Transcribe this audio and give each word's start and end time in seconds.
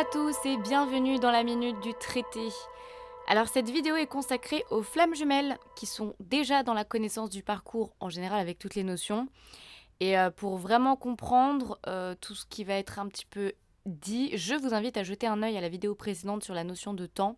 À 0.00 0.04
tous 0.04 0.34
et 0.46 0.56
bienvenue 0.56 1.18
dans 1.18 1.30
la 1.30 1.42
minute 1.42 1.78
du 1.80 1.92
traité. 1.92 2.48
Alors 3.26 3.48
cette 3.48 3.68
vidéo 3.68 3.96
est 3.96 4.06
consacrée 4.06 4.64
aux 4.70 4.82
flammes 4.82 5.14
jumelles 5.14 5.58
qui 5.76 5.84
sont 5.84 6.14
déjà 6.20 6.62
dans 6.62 6.72
la 6.72 6.86
connaissance 6.86 7.28
du 7.28 7.42
parcours 7.42 7.92
en 8.00 8.08
général 8.08 8.40
avec 8.40 8.58
toutes 8.58 8.76
les 8.76 8.82
notions. 8.82 9.28
Et 10.00 10.18
euh, 10.18 10.30
pour 10.30 10.56
vraiment 10.56 10.96
comprendre 10.96 11.78
euh, 11.86 12.14
tout 12.18 12.34
ce 12.34 12.46
qui 12.46 12.64
va 12.64 12.76
être 12.76 12.98
un 12.98 13.08
petit 13.08 13.26
peu 13.26 13.52
dit, 13.84 14.34
je 14.38 14.54
vous 14.54 14.72
invite 14.72 14.96
à 14.96 15.02
jeter 15.02 15.26
un 15.26 15.42
œil 15.42 15.58
à 15.58 15.60
la 15.60 15.68
vidéo 15.68 15.94
précédente 15.94 16.44
sur 16.44 16.54
la 16.54 16.64
notion 16.64 16.94
de 16.94 17.04
temps 17.04 17.36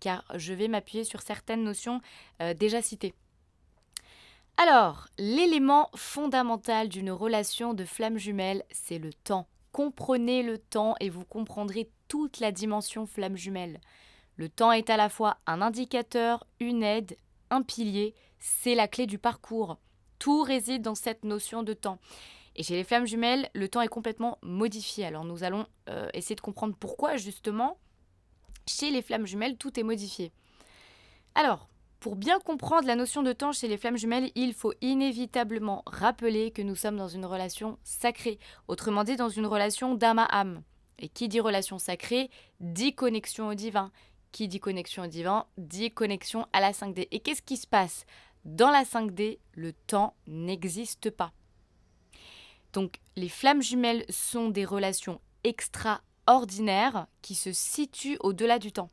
car 0.00 0.24
je 0.34 0.54
vais 0.54 0.68
m'appuyer 0.68 1.04
sur 1.04 1.20
certaines 1.20 1.62
notions 1.62 2.00
euh, 2.40 2.54
déjà 2.54 2.80
citées. 2.80 3.12
Alors, 4.56 5.08
l'élément 5.18 5.90
fondamental 5.94 6.88
d'une 6.88 7.10
relation 7.10 7.74
de 7.74 7.84
flamme 7.84 8.16
jumelle, 8.16 8.64
c'est 8.70 8.98
le 8.98 9.12
temps. 9.12 9.46
Comprenez 9.72 10.42
le 10.42 10.56
temps 10.56 10.94
et 11.00 11.10
vous 11.10 11.26
comprendrez 11.26 11.90
toute 12.08 12.40
la 12.40 12.52
dimension 12.52 13.06
flamme 13.06 13.36
jumelle. 13.36 13.80
Le 14.36 14.48
temps 14.48 14.72
est 14.72 14.90
à 14.90 14.96
la 14.96 15.08
fois 15.08 15.38
un 15.46 15.62
indicateur, 15.62 16.46
une 16.60 16.82
aide, 16.82 17.16
un 17.50 17.62
pilier, 17.62 18.14
c'est 18.38 18.74
la 18.74 18.88
clé 18.88 19.06
du 19.06 19.18
parcours. 19.18 19.78
Tout 20.18 20.42
réside 20.42 20.82
dans 20.82 20.94
cette 20.94 21.24
notion 21.24 21.62
de 21.62 21.74
temps. 21.74 21.98
Et 22.56 22.62
chez 22.62 22.74
les 22.74 22.84
flammes 22.84 23.06
jumelles, 23.06 23.48
le 23.54 23.68
temps 23.68 23.82
est 23.82 23.88
complètement 23.88 24.38
modifié. 24.42 25.06
Alors 25.06 25.24
nous 25.24 25.44
allons 25.44 25.66
euh, 25.88 26.08
essayer 26.12 26.34
de 26.34 26.40
comprendre 26.40 26.74
pourquoi 26.78 27.16
justement 27.16 27.78
chez 28.66 28.90
les 28.90 29.02
flammes 29.02 29.26
jumelles 29.26 29.56
tout 29.56 29.78
est 29.78 29.84
modifié. 29.84 30.32
Alors, 31.34 31.68
pour 32.00 32.14
bien 32.14 32.38
comprendre 32.38 32.86
la 32.86 32.94
notion 32.94 33.22
de 33.22 33.32
temps 33.32 33.52
chez 33.52 33.66
les 33.66 33.76
flammes 33.76 33.96
jumelles, 33.96 34.30
il 34.34 34.54
faut 34.54 34.72
inévitablement 34.80 35.82
rappeler 35.86 36.52
que 36.52 36.62
nous 36.62 36.76
sommes 36.76 36.96
dans 36.96 37.08
une 37.08 37.26
relation 37.26 37.78
sacrée, 37.82 38.38
autrement 38.68 39.04
dit 39.04 39.16
dans 39.16 39.28
une 39.28 39.46
relation 39.46 39.94
d'âme 39.94 40.20
à 40.20 40.26
âme. 40.26 40.62
Et 40.98 41.08
qui 41.08 41.28
dit 41.28 41.40
relation 41.40 41.78
sacrée 41.78 42.30
dit 42.60 42.94
connexion 42.94 43.48
au 43.48 43.54
divin. 43.54 43.92
Qui 44.32 44.48
dit 44.48 44.60
connexion 44.60 45.04
au 45.04 45.06
divin 45.06 45.46
dit 45.56 45.90
connexion 45.90 46.46
à 46.52 46.60
la 46.60 46.72
5D. 46.72 47.08
Et 47.10 47.20
qu'est-ce 47.20 47.42
qui 47.42 47.56
se 47.56 47.66
passe? 47.66 48.04
Dans 48.44 48.70
la 48.70 48.84
5D, 48.84 49.38
le 49.52 49.72
temps 49.72 50.14
n'existe 50.26 51.10
pas. 51.10 51.32
Donc 52.72 53.00
les 53.16 53.28
flammes 53.28 53.62
jumelles 53.62 54.04
sont 54.08 54.48
des 54.48 54.64
relations 54.64 55.20
extraordinaires 55.44 57.06
qui 57.22 57.34
se 57.34 57.52
situent 57.52 58.18
au-delà 58.20 58.58
du 58.58 58.72
temps. 58.72 58.90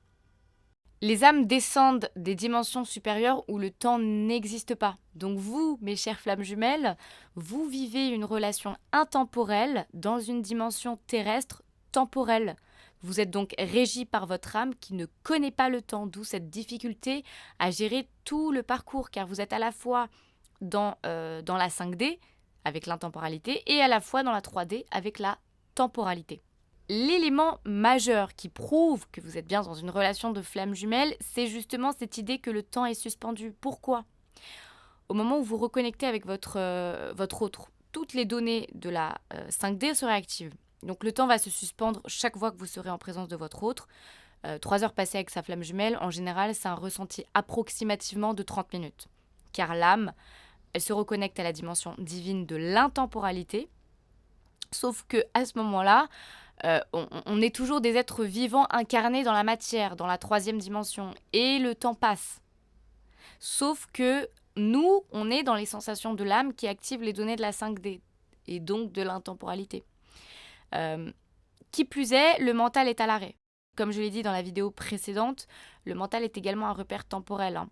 Les 1.01 1.23
âmes 1.23 1.45
descendent 1.45 2.09
des 2.15 2.35
dimensions 2.35 2.85
supérieures 2.85 3.43
où 3.49 3.59
le 3.59 3.69
temps 3.69 3.99
n'existe 3.99 4.75
pas. 4.75 4.97
Donc 5.13 5.37
vous, 5.37 5.77
mes 5.81 5.95
chères 5.95 6.19
flammes 6.19 6.41
jumelles, 6.41 6.97
vous 7.35 7.65
vivez 7.65 8.07
une 8.07 8.25
relation 8.25 8.75
intemporelle 8.91 9.87
dans 9.93 10.19
une 10.19 10.41
dimension 10.41 10.97
terrestre 11.07 11.61
temporelle. 11.95 12.57
Vous 13.03 13.21
êtes 13.21 13.31
donc 13.31 13.55
régi 13.57 14.03
par 14.03 14.25
votre 14.25 14.57
âme 14.57 14.75
qui 14.75 14.95
ne 14.95 15.05
connaît 15.23 15.51
pas 15.51 15.69
le 15.69 15.81
temps, 15.81 16.07
d'où 16.07 16.25
cette 16.25 16.49
difficulté 16.49 17.23
à 17.57 17.71
gérer 17.71 18.09
tout 18.25 18.51
le 18.51 18.63
parcours, 18.63 19.09
car 19.11 19.25
vous 19.27 19.39
êtes 19.39 19.53
à 19.53 19.59
la 19.59 19.71
fois 19.71 20.09
dans, 20.59 20.97
euh, 21.05 21.41
la 21.47 21.69
5D 21.69 22.19
avec 22.65 22.85
l'intemporalité 22.85 23.63
et 23.67 23.79
à 23.79 23.87
la 23.87 24.01
fois 24.01 24.23
dans 24.23 24.33
la 24.33 24.41
3D 24.41 24.83
avec 24.91 25.19
la 25.19 25.37
temporalité. 25.73 26.41
L'élément 26.89 27.59
majeur 27.63 28.35
qui 28.35 28.49
prouve 28.49 29.07
que 29.13 29.21
vous 29.21 29.37
êtes 29.37 29.47
bien 29.47 29.61
dans 29.61 29.73
une 29.73 29.89
relation 29.89 30.31
de 30.31 30.41
flamme 30.41 30.75
jumelle, 30.75 31.15
c'est 31.21 31.47
justement 31.47 31.93
cette 31.97 32.17
idée 32.17 32.39
que 32.39 32.51
le 32.51 32.61
temps 32.61 32.85
est 32.85 32.93
suspendu. 32.93 33.53
Pourquoi? 33.61 34.03
Au 35.07 35.13
moment 35.13 35.39
où 35.39 35.43
vous 35.43 35.57
reconnectez 35.57 36.07
avec 36.07 36.25
votre, 36.25 36.57
euh, 36.57 37.13
autre, 37.39 37.69
toutes 37.93 38.13
les 38.13 38.25
données 38.25 38.67
de 38.73 38.89
la 38.89 39.17
5D 39.49 39.91
euh, 39.91 39.93
seraient 39.93 40.11
actives. 40.11 40.51
Donc 40.85 41.03
le 41.03 41.11
temps 41.11 41.27
va 41.27 41.37
se 41.37 41.49
suspendre 41.49 42.01
chaque 42.05 42.37
fois 42.37 42.51
que 42.51 42.57
vous 42.57 42.65
serez 42.65 42.89
en 42.89 42.97
présence 42.97 43.27
de 43.27 43.35
votre 43.35 43.63
autre. 43.63 43.87
Euh, 44.45 44.59
trois 44.59 44.83
heures 44.83 44.93
passées 44.93 45.17
avec 45.17 45.31
sa 45.31 45.41
flamme 45.41 45.63
jumelle, 45.63 45.97
en 45.99 46.11
général, 46.11 46.53
c'est 46.53 46.67
un 46.67 46.75
ressenti 46.75 47.25
approximativement 47.33 48.33
de 48.33 48.43
30 48.43 48.71
minutes. 48.73 49.07
Car 49.51 49.73
l'âme, 49.73 50.13
elle 50.73 50.81
se 50.81 50.93
reconnecte 50.93 51.39
à 51.39 51.43
la 51.43 51.53
dimension 51.53 51.95
divine 51.97 52.45
de 52.45 52.55
l'intemporalité. 52.55 53.67
Sauf 54.71 55.05
que 55.07 55.23
à 55.33 55.45
ce 55.45 55.57
moment-là, 55.57 56.07
euh, 56.63 56.79
on, 56.93 57.41
est 57.41 57.53
toujours 57.53 57.81
des 57.81 57.95
êtres 57.95 58.23
vivants 58.23 58.67
incarnés 58.69 59.23
dans 59.23 59.33
la 59.33 59.43
matière, 59.43 59.95
dans 59.95 60.07
la 60.07 60.17
troisième 60.17 60.59
dimension, 60.59 61.13
et 61.33 61.59
le 61.59 61.75
temps 61.75 61.95
passe. 61.95 62.41
Sauf 63.39 63.87
que 63.91 64.29
nous, 64.55 65.03
on 65.11 65.31
est 65.31 65.43
dans 65.43 65.55
les 65.55 65.65
sensations 65.65 66.13
de 66.13 66.23
l'âme 66.23 66.53
qui 66.53 66.67
activent 66.67 67.01
les 67.03 67.13
données 67.13 67.35
de 67.35 67.41
la 67.41 67.51
5D, 67.51 67.99
et 68.47 68.59
donc 68.59 68.93
de 68.93 69.01
l'intemporalité. 69.01 69.83
Euh, 70.73 71.11
qui 71.71 71.85
plus 71.85 72.13
est, 72.13 72.39
le 72.39 72.53
mental 72.53 72.87
est 72.87 73.01
à 73.01 73.07
l'arrêt. 73.07 73.35
Comme 73.75 73.91
je 73.91 73.99
l'ai 73.99 74.09
dit 74.09 74.23
dans 74.23 74.31
la 74.31 74.41
vidéo 74.41 74.71
précédente, 74.71 75.47
le 75.83 75.93
mental 75.93 76.23
est 76.23 76.37
également 76.37 76.67
un 76.67 76.73
repère 76.73 77.05
temporel. 77.05 77.57
Hein. 77.57 77.69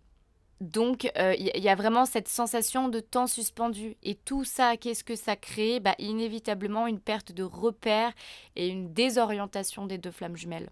Donc, 0.59 1.05
il 1.05 1.11
euh, 1.17 1.35
y, 1.35 1.69
a 1.69 1.75
vraiment 1.75 2.05
cette 2.05 2.27
sensation 2.27 2.87
de 2.87 2.99
temps 2.99 3.27
suspendu. 3.27 3.97
Et 4.03 4.15
tout 4.15 4.43
ça, 4.43 4.77
qu'est-ce 4.77 5.03
que 5.03 5.15
ça 5.15 5.35
crée? 5.35 5.79
Bah, 5.79 5.95
Inévitablement 5.99 6.87
une 6.87 6.99
perte 6.99 7.31
de 7.31 7.43
repère 7.43 8.13
et 8.55 8.67
une 8.67 8.93
désorientation 8.93 9.85
des 9.85 9.97
deux 9.97 10.11
flammes 10.11 10.37
jumelles. 10.37 10.69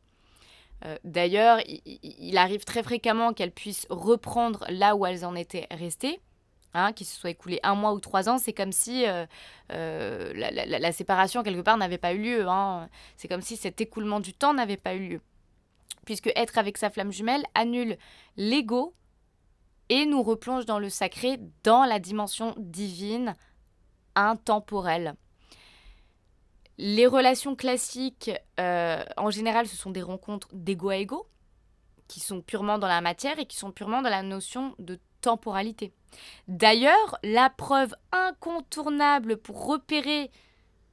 Euh, 0.86 0.98
d'ailleurs, 1.04 1.60
il, 1.66 2.38
arrive 2.38 2.64
très 2.64 2.84
fréquemment 2.84 3.34
qu'elles 3.34 3.52
puissent 3.52 3.86
reprendre 3.90 4.66
là 4.70 4.96
où 4.96 5.06
elles 5.06 5.26
en 5.26 5.36
étaient 5.36 5.68
restées. 5.72 6.22
Hein, 6.74 6.94
qu'il 6.94 7.06
se 7.06 7.20
soit 7.20 7.32
écoulé 7.32 7.60
un 7.64 7.76
mois 7.76 7.92
ou 7.92 8.00
trois 8.00 8.30
ans, 8.30 8.38
c'est 8.38 8.54
comme 8.54 8.72
si 8.72 9.04
euh, 9.06 9.26
la, 10.34 10.92
séparation 10.94 11.44
quelque 11.44 11.60
part 11.60 11.76
n'avait 11.76 11.98
pas 11.98 12.14
eu 12.14 12.22
lieu. 12.22 12.48
Hein. 12.48 12.88
C'est 13.18 13.28
comme 13.28 13.42
si 13.42 13.58
cet 13.58 13.82
écoulement 13.82 14.22
du 14.22 14.34
temps 14.34 14.54
n'avait 14.54 14.78
pas 14.78 14.94
eu 14.96 15.10
lieu. 15.10 15.22
Puisque 16.06 16.32
être 16.34 16.58
avec 16.58 16.78
sa 16.78 16.90
flamme 16.90 17.12
jumelle 17.12 17.44
annule 17.56 17.98
l'ego 18.38 18.94
et 19.90 20.06
nous 20.06 20.24
replonge 20.24 20.66
dans 20.66 20.80
le 20.80 20.90
sacré, 20.90 21.42
dans 21.66 21.84
la 21.84 22.00
dimension 22.00 22.56
divine, 22.58 23.36
intemporelle. 24.16 25.16
Les 26.78 27.06
relations 27.06 27.56
classiques, 27.58 28.32
euh, 28.62 29.04
en 29.18 29.30
général, 29.30 29.68
ce 29.68 29.76
sont 29.76 29.92
des 29.92 30.02
rencontres 30.02 30.48
d'ego 30.54 30.90
à 30.90 30.96
ego, 30.96 31.28
qui 32.08 32.22
sont 32.22 32.42
purement 32.42 32.78
dans 32.78 32.88
la 32.88 33.02
matière 33.02 33.38
et 33.40 33.46
qui 33.46 33.58
sont 33.58 33.72
purement 33.72 34.02
dans 34.02 34.10
la 34.10 34.24
notion 34.24 34.74
de 34.80 35.00
temporalité. 35.20 35.94
D'ailleurs, 36.48 37.18
la 37.24 37.50
preuve 37.50 37.96
incontournable 38.12 39.38
pour 39.38 39.66
repérer 39.66 40.32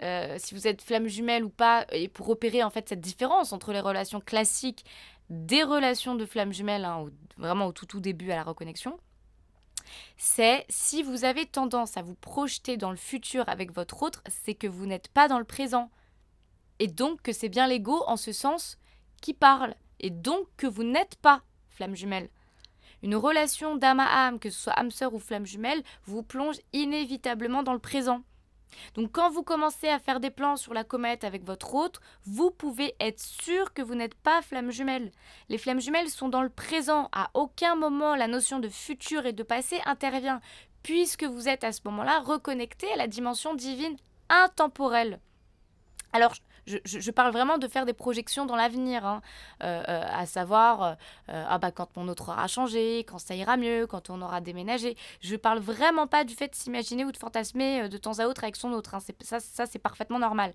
euh, 0.03 0.37
si 0.39 0.55
vous 0.55 0.67
êtes 0.67 0.83
flamme 0.83 1.09
jumelle 1.09 1.45
ou 1.45 1.51
pas, 1.51 1.87
et 1.91 2.09
pour 2.09 2.27
repérer 2.27 2.63
en 2.63 2.71
fait 2.71 2.89
cette 2.89 3.01
différence 3.01 3.53
entre 3.53 3.73
les 3.73 3.81
relations 3.81 4.21
classiques 4.21 4.85
des 5.31 5.63
relations 5.63 6.15
de 6.15 6.25
flammes 6.25 6.53
jumelles, 6.53 6.85
hein, 6.85 7.07
vraiment 7.37 7.67
au 7.67 7.73
tout, 7.73 7.87
tout 7.87 8.01
début 8.01 8.31
à 8.31 8.37
la 8.37 8.45
reconnexion, 8.45 8.99
c'est 10.17 10.65
si 10.69 11.03
vous 11.03 11.25
avez 11.25 11.47
tendance 11.47 11.97
à 11.97 12.03
vous 12.03 12.15
projeter 12.15 12.77
dans 12.77 12.91
le 12.91 12.97
futur 12.97 13.49
avec 13.49 13.73
votre 13.73 14.03
autre, 14.03 14.23
c'est 14.29 14.55
que 14.55 14.67
vous 14.67 14.87
n'êtes 14.87 15.09
pas 15.09 15.29
dans 15.29 15.39
le 15.39 15.45
présent. 15.45 15.91
Et 16.79 16.87
donc 16.87 17.23
que 17.23 17.33
c'est 17.33 17.49
bien 17.49 17.67
l'ego 17.67 18.05
en 18.07 18.17
ce 18.17 18.33
sens 18.33 18.79
qui 19.21 19.35
parle. 19.35 19.75
Et 20.01 20.11
donc 20.11 20.47
que 20.57 20.67
vous 20.67 20.85
n'êtes 20.85 21.17
pas 21.17 21.43
flamme 21.71 21.97
jumelle. 21.97 22.29
Une 23.03 23.17
relation 23.17 23.77
d'âme 23.77 24.01
à 24.01 24.27
âme, 24.27 24.39
que 24.39 24.51
ce 24.51 24.61
soit 24.61 24.79
âme 24.79 24.91
sœur 24.91 25.15
ou 25.15 25.19
flamme 25.19 25.47
jumelle, 25.47 25.83
vous 26.05 26.23
plonge 26.23 26.57
inévitablement 26.73 27.63
dans 27.63 27.73
le 27.73 27.79
présent. 27.79 28.23
Donc 28.95 29.13
quand 29.13 29.31
vous 29.31 29.43
commencez 29.43 29.89
à 29.89 29.99
faire 29.99 30.21
des 30.21 30.31
plans 30.31 30.57
sur 30.57 30.75
la 30.75 30.85
comète 30.85 31.25
avec 31.25 31.45
votre 31.45 31.75
autre, 31.75 32.01
vous 32.25 32.51
pouvez 32.51 32.95
être 33.01 33.21
sûr 33.21 33.73
que 33.73 33.83
vous 33.83 33.95
n'êtes 33.95 34.15
pas 34.15 34.43
flamme 34.43 34.71
jumelle. 34.71 35.11
Les 35.49 35.59
flammes 35.59 35.81
jumelles 35.81 36.11
sont 36.11 36.29
dans 36.29 36.43
le 36.43 36.49
présent. 36.49 37.09
À 37.13 37.31
aucun 37.35 37.77
moment 37.77 38.15
la 38.15 38.29
notion 38.29 38.59
de 38.59 38.69
futur 38.69 39.27
et 39.27 39.33
de 39.33 39.43
passé 39.43 39.81
intervient, 39.87 40.41
puisque 40.83 41.25
vous 41.25 41.49
êtes 41.49 41.65
à 41.65 41.73
ce 41.73 41.81
moment-là 41.87 42.21
reconnecté 42.21 42.91
à 42.93 42.97
la 42.97 43.07
dimension 43.07 43.55
divine 43.55 43.97
intemporelle. 44.29 45.21
Alors, 46.13 46.35
je, 46.85 47.11
parle 47.11 47.33
vraiment 47.33 47.59
de 47.59 47.67
faire 47.69 47.87
des 47.87 47.93
projections 47.93 48.47
dans 48.47 48.57
l'avenir, 48.57 49.05
hein. 49.07 49.23
euh, 49.63 49.83
euh, 49.89 50.03
à 50.09 50.27
savoir, 50.27 50.83
euh, 50.83 50.95
ah 51.49 51.59
bah 51.59 51.71
quand 51.71 51.97
mon 51.97 52.09
autre 52.09 52.31
aura 52.31 52.47
changé, 52.47 53.01
quand 53.01 53.19
ça 53.19 53.35
ira 53.35 53.57
mieux, 53.57 53.87
quand 53.87 54.11
on 54.11 54.21
aura 54.23 54.41
déménagé. 54.41 54.97
Je 55.21 55.37
parle 55.37 55.59
vraiment 55.59 56.07
pas 56.07 56.25
du 56.25 56.35
fait 56.35 56.49
de 56.49 56.55
s'imaginer 56.55 57.05
ou 57.05 57.13
de 57.13 57.17
fantasmer 57.17 57.89
de 57.89 57.97
temps 57.97 58.19
à 58.19 58.27
autre 58.27 58.45
avec 58.45 58.57
son 58.57 58.73
autre. 58.73 58.95
Hein. 58.95 59.01
Ça, 59.23 59.41
ça 59.41 59.67
c'est 59.67 59.79
parfaitement 59.79 60.19
normal. 60.19 60.53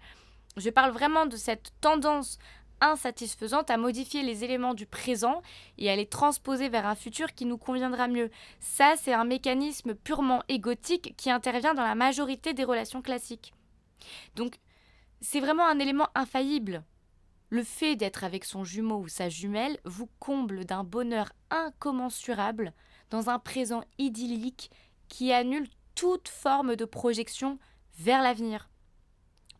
Je 0.57 0.69
parle 0.69 0.91
vraiment 0.91 1.25
de 1.25 1.35
cette 1.35 1.71
tendance 1.81 2.37
insatisfaisante 2.81 3.69
à 3.69 3.77
modifier 3.77 4.23
les 4.23 4.43
éléments 4.43 4.73
du 4.73 4.85
présent 4.85 5.41
et 5.77 5.89
à 5.89 5.95
les 5.95 6.05
transposer 6.05 6.69
vers 6.69 6.85
un 6.85 6.95
futur 6.95 7.33
qui 7.33 7.45
nous 7.45 7.57
conviendra 7.57 8.07
mieux. 8.07 8.29
Ça, 8.59 8.95
c'est 8.97 9.13
un 9.13 9.23
mécanisme 9.23 9.95
purement 9.95 10.43
égotique 10.49 11.15
qui 11.17 11.31
intervient 11.31 11.73
dans 11.73 11.83
la 11.83 11.95
majorité 11.95 12.53
des 12.53 12.65
relations 12.65 13.01
classiques. 13.01 13.53
Donc, 14.35 14.55
c'est 15.23 15.39
vraiment 15.39 15.65
un 15.65 15.79
élément 15.79 16.09
infaillible. 16.15 16.83
Le 17.49 17.63
fait 17.63 17.95
d'être 17.95 18.25
avec 18.25 18.43
son 18.43 18.65
jumeau 18.65 18.97
ou 18.97 19.07
sa 19.07 19.29
jumelle 19.29 19.79
vous 19.85 20.09
comble 20.19 20.65
d'un 20.65 20.83
bonheur 20.83 21.31
incommensurable 21.49 22.73
dans 23.09 23.29
un 23.29 23.39
présent 23.39 23.83
idyllique 23.97 24.69
qui 25.07 25.31
annule 25.31 25.69
toute 25.95 26.27
forme 26.27 26.75
de 26.75 26.83
projection 26.83 27.57
vers 27.97 28.21
l'avenir. 28.21 28.69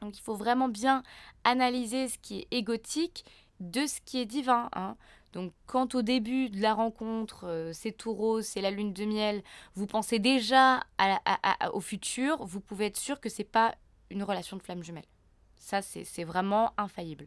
Donc 0.02 0.18
il 0.18 0.22
faut 0.22 0.36
vraiment 0.36 0.68
bien 0.68 1.02
analyser 1.46 2.10
ce 2.10 2.18
qui 2.18 2.40
est 2.40 2.48
égotique 2.52 3.24
de 3.62 3.86
ce 3.86 4.02
qui 4.02 4.20
est 4.20 4.26
divin. 4.26 4.70
Hein. 4.74 4.98
Donc 5.32 5.54
quand 5.66 5.96
au 5.96 6.02
début 6.02 6.50
de 6.50 6.62
la 6.62 6.74
rencontre, 6.74 7.46
euh, 7.48 7.72
c'est 7.72 7.94
tout 7.94 8.42
c'est 8.42 8.60
la 8.60 8.72
lune 8.72 8.92
de 8.92 9.06
miel, 9.06 9.42
vous 9.76 9.88
pensez 9.88 10.20
déjà 10.20 10.82
au 11.72 11.80
futur, 11.80 12.44
vous 12.46 12.60
pouvez 12.60 12.88
être 12.88 12.98
sûr 12.98 13.22
que 13.22 13.30
c'est 13.30 13.46
pas 13.46 13.76
une 14.10 14.24
relation 14.24 14.58
de 14.58 14.62
flamme 14.62 14.84
jumelle. 14.84 15.06
Ça, 15.64 15.82
c'est 15.82 16.26
vraiment 16.26 16.74
infaillible. 16.76 17.26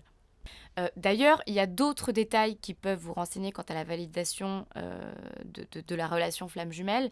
Euh, 0.79 0.89
d'ailleurs, 0.95 1.43
il 1.47 1.55
y 1.55 1.59
a 1.59 1.67
d'autres 1.67 2.13
détails 2.13 2.59
qui 2.59 2.75
peuvent 2.75 2.99
vous 2.99 3.15
renseigner 3.15 3.51
quant 3.51 3.65
à 3.67 3.73
la 3.73 3.83
validation 3.83 4.67
euh, 4.77 5.11
de, 5.47 5.95
la 5.95 6.07
relation 6.07 6.47
flamme 6.47 6.71
jumelle. 6.71 7.11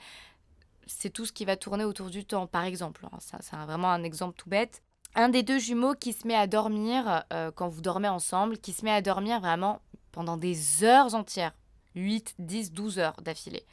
C'est 0.87 1.09
tout 1.09 1.25
ce 1.25 1.33
qui 1.33 1.47
va 1.47 1.57
tourner 1.57 1.85
autour 1.85 2.11
du 2.11 2.27
temps, 2.27 2.47
par 2.47 2.65
exemple. 2.65 3.07
Hein. 3.11 3.17
c'est 3.21 3.57
vraiment 3.57 3.91
un 3.91 4.03
exemple 4.03 4.37
tout 4.37 4.51
bête. 4.51 4.83
Un 5.15 5.31
des 5.31 5.43
deux 5.43 5.59
jumeaux 5.59 5.95
qui 5.95 6.13
se 6.13 6.27
met 6.27 6.35
à 6.35 6.47
dormir 6.47 7.25
euh, 7.33 7.51
quand 7.51 7.69
vous 7.69 7.81
dormez 7.81 8.09
ensemble, 8.09 8.59
qui 8.59 8.75
se 8.75 8.85
met 8.85 8.93
à 8.93 9.01
dormir 9.01 9.41
vraiment 9.41 9.81
pendant 10.13 10.37
des 10.37 10.85
heures 10.85 11.15
entières, 11.15 11.55
8, 11.95 12.35
10, 12.39 12.73
12 12.73 12.99
heures 12.99 13.17
d'affilée. 13.23 13.65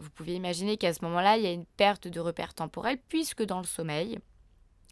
vous 0.00 0.08
pouvez 0.14 0.34
imaginer 0.34 0.78
qu'à 0.78 0.94
ce 0.94 1.04
moment-là, 1.04 1.36
il 1.36 1.42
y 1.42 1.46
a 1.46 1.52
une 1.52 1.66
perte 1.66 2.08
de 2.08 2.20
repère 2.20 2.54
temporel, 2.54 2.98
puisque 3.10 3.42
dans 3.42 3.58
le 3.58 3.66
sommeil, 3.66 4.18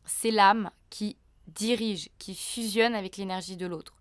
c'est 0.04 0.30
l'âme 0.30 0.70
qui 0.90 1.16
dirige, 1.48 2.10
qui 2.18 2.34
fusionne 2.34 2.94
avec 2.94 3.16
l'énergie 3.16 3.56
de 3.56 3.66
l'autre. 3.66 3.94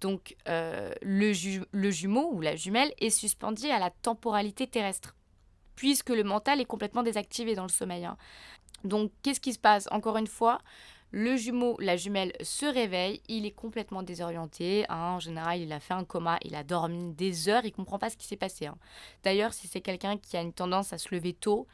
Donc 0.00 0.36
euh, 0.48 0.92
le, 1.00 1.32
jumeau 1.32 2.30
ou 2.32 2.40
la 2.40 2.56
jumelle 2.56 2.92
est 2.98 3.10
suspendu 3.10 3.66
à 3.68 3.78
la 3.78 3.90
temporalité 3.90 4.66
terrestre, 4.66 5.14
puisque 5.76 6.10
le 6.10 6.24
mental 6.24 6.60
est 6.60 6.64
complètement 6.64 7.02
désactivé 7.02 7.54
dans 7.54 7.62
le 7.62 7.68
sommeil. 7.68 8.04
Hein. 8.04 8.16
Donc 8.84 9.12
qu'est-ce 9.22 9.40
qui 9.40 9.52
se 9.52 9.60
passe? 9.60 9.86
Encore 9.92 10.16
une 10.16 10.26
fois, 10.26 10.58
le 11.12 11.36
jumeau, 11.36 11.76
la 11.78 11.96
jumelle 11.96 12.32
se 12.40 12.66
réveille, 12.66 13.20
il 13.28 13.46
est 13.46 13.52
complètement 13.52 14.02
désorienté. 14.02 14.86
Hein. 14.88 15.14
En 15.16 15.20
général, 15.20 15.60
il 15.60 15.72
a 15.72 15.78
fait 15.78 15.94
un 15.94 16.04
coma, 16.04 16.38
il 16.42 16.56
a 16.56 16.64
dormi 16.64 17.12
des 17.12 17.48
heures, 17.48 17.64
il 17.64 17.72
comprend 17.72 17.98
pas 17.98 18.10
ce 18.10 18.16
qui 18.16 18.26
s'est 18.26 18.36
passé. 18.36 18.66
Hein. 18.66 18.78
D'ailleurs, 19.22 19.52
si 19.52 19.68
c'est 19.68 19.82
quelqu'un 19.82 20.16
qui 20.16 20.36
a 20.36 20.40
une 20.40 20.54
tendance 20.54 20.92
à 20.92 20.98
se 20.98 21.14
lever 21.14 21.34
tôt 21.34 21.68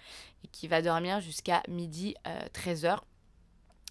et 0.44 0.49
qui 0.49 0.69
va 0.69 0.82
dormir 0.82 1.21
jusqu'à 1.21 1.62
midi, 1.69 2.14
13 2.53 2.85
euh, 2.85 2.88
heures, 2.88 3.05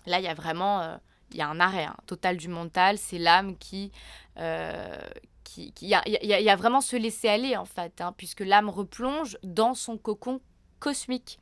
là, 0.05 0.19
il 0.19 0.25
y 0.25 0.27
a 0.27 0.33
vraiment 0.33 0.81
euh, 0.81 0.97
il 1.31 1.37
y 1.37 1.41
a 1.41 1.47
un 1.47 1.59
arrêt 1.59 1.85
hein, 1.85 1.95
total 2.05 2.37
du 2.37 2.47
mental, 2.47 2.97
c'est 2.97 3.19
l'âme 3.19 3.57
qui... 3.57 3.91
Euh, 4.37 4.99
qui, 5.43 5.73
il, 5.81 5.87
y 5.87 5.95
a, 5.95 6.03
y 6.07 6.49
a, 6.49 6.55
vraiment 6.57 6.81
se 6.81 6.97
laisser 6.97 7.29
aller 7.29 7.55
en 7.55 7.63
fait, 7.63 8.01
hein, 8.01 8.13
puisque 8.17 8.41
l'âme 8.41 8.69
replonge 8.69 9.37
dans 9.43 9.73
son 9.75 9.97
cocon 9.97 10.41
cosmique. 10.79 11.39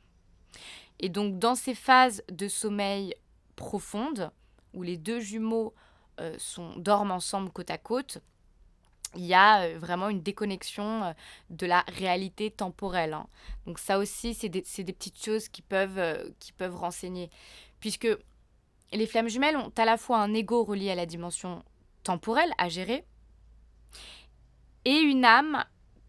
Et 1.00 1.08
donc 1.08 1.40
dans 1.40 1.56
ces 1.56 1.74
phases 1.74 2.22
de 2.30 2.46
sommeil 2.46 3.14
profonde, 3.56 4.30
où 4.74 4.84
les 4.84 4.96
deux 4.96 5.18
jumeaux 5.18 5.74
euh, 6.20 6.36
sont, 6.38 6.76
dorment 6.76 7.10
ensemble 7.10 7.50
côte 7.50 7.70
à 7.70 7.78
côte, 7.78 8.18
il 9.16 9.24
y 9.24 9.34
a 9.34 9.62
euh, 9.62 9.78
vraiment 9.78 10.08
une 10.08 10.22
déconnexion 10.22 11.12
de 11.50 11.66
la 11.66 11.84
réalité 11.88 12.52
temporelle. 12.52 13.12
Hein. 13.12 13.26
Donc 13.66 13.80
ça 13.80 13.98
aussi, 13.98 14.34
c'est 14.34 14.48
des, 14.48 14.62
des, 14.62 14.92
petites 14.92 15.22
choses 15.22 15.48
qui 15.48 15.62
peuvent, 15.62 16.32
qui 16.38 16.52
peuvent 16.52 16.76
renseigner. 16.76 17.28
Puisque 17.80 18.08
les 18.92 19.06
flammes 19.06 19.28
jumelles 19.28 19.56
ont 19.56 19.72
à 19.76 19.84
la 19.84 19.96
fois 19.96 20.18
un 20.18 20.32
ego 20.34 20.64
relié 20.64 20.90
à 20.90 20.94
la 20.94 21.06
dimension 21.06 21.62
temporelle 22.02 22.52
à 22.58 22.68
gérer 22.68 23.04
et 24.84 24.98
une 24.98 25.24
âme 25.24 25.64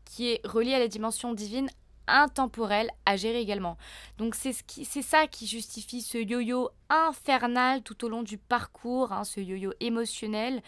qui 0.06 0.30
est 0.30 0.46
reliée 0.46 0.76
à 0.76 0.80
la 0.80 0.88
dimension 0.88 1.34
divine 1.34 1.70
intemporelle 2.08 2.90
à 3.06 3.18
gérer 3.18 3.42
également. 3.42 3.78
Donc 4.18 4.36
c'est 4.36 4.54
ce 4.54 5.02
ça 5.02 5.28
qui 5.28 5.48
justifie 5.48 6.02
ce 6.02 6.18
yo-yo 6.18 6.70
infernal 6.90 7.82
tout 7.82 8.06
au 8.06 8.10
long 8.10 8.24
du 8.24 8.38
parcours, 8.38 9.12
hein, 9.12 9.24
ce 9.24 9.42
yo-yo 9.42 9.74
émotionnel 9.80 10.62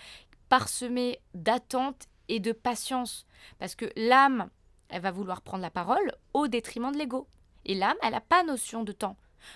parsemé 0.50 1.20
d'attente 1.34 2.08
et 2.28 2.40
de 2.40 2.52
patience. 2.52 3.26
Parce 3.60 3.76
que 3.76 3.86
l'âme, 3.96 4.50
elle 4.90 5.02
va 5.02 5.12
vouloir 5.12 5.42
prendre 5.42 5.62
la 5.62 5.70
parole 5.70 6.14
au 6.34 6.48
détriment 6.48 6.92
de 6.92 6.98
l'ego. 6.98 7.28
Et 7.66 7.76
l'âme, 7.76 7.98
elle 8.02 8.12
n'a 8.12 8.22
pas 8.22 8.44
notion 8.44 8.84
de 8.84 8.92
temps. 8.92 9.16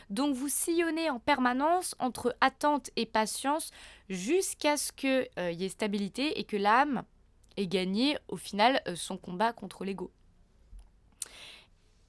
Donc 0.09 0.35
vous 0.35 0.49
sillonnez 0.49 1.09
en 1.09 1.19
permanence 1.19 1.95
entre 1.99 2.35
attente 2.41 2.89
et 2.95 3.05
patience 3.05 3.71
jusqu'à 4.09 4.77
ce 4.77 4.91
qu'il 4.91 5.27
euh, 5.39 5.51
y 5.51 5.65
ait 5.65 5.69
stabilité 5.69 6.39
et 6.39 6.43
que 6.43 6.57
l'âme 6.57 7.03
ait 7.57 7.67
gagné 7.67 8.17
au 8.27 8.37
final 8.37 8.81
euh, 8.87 8.95
son 8.95 9.17
combat 9.17 9.53
contre 9.53 9.85
l'ego. 9.85 10.11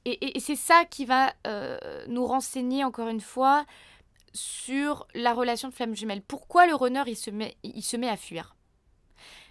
Et, 0.07 0.39
c'est 0.39 0.57
ça 0.57 0.85
qui 0.85 1.07
va 1.07 1.33
euh, 1.47 1.79
nous 2.09 2.27
renseigner 2.27 2.85
encore 2.85 3.09
une 3.09 3.23
fois 3.23 3.65
sur 4.35 5.07
la 5.15 5.33
relation 5.33 5.69
de 5.69 5.75
flamme 5.75 5.97
jumelle. 5.97 6.21
Pourquoi 6.21 6.67
le 6.67 6.75
runner 6.75 7.05
il 7.07 7.17
se 7.17 7.31
met, 7.31 7.57
il 7.63 7.83
se 7.83 7.97
met 7.97 8.09
à 8.09 8.19
fuir? 8.19 8.55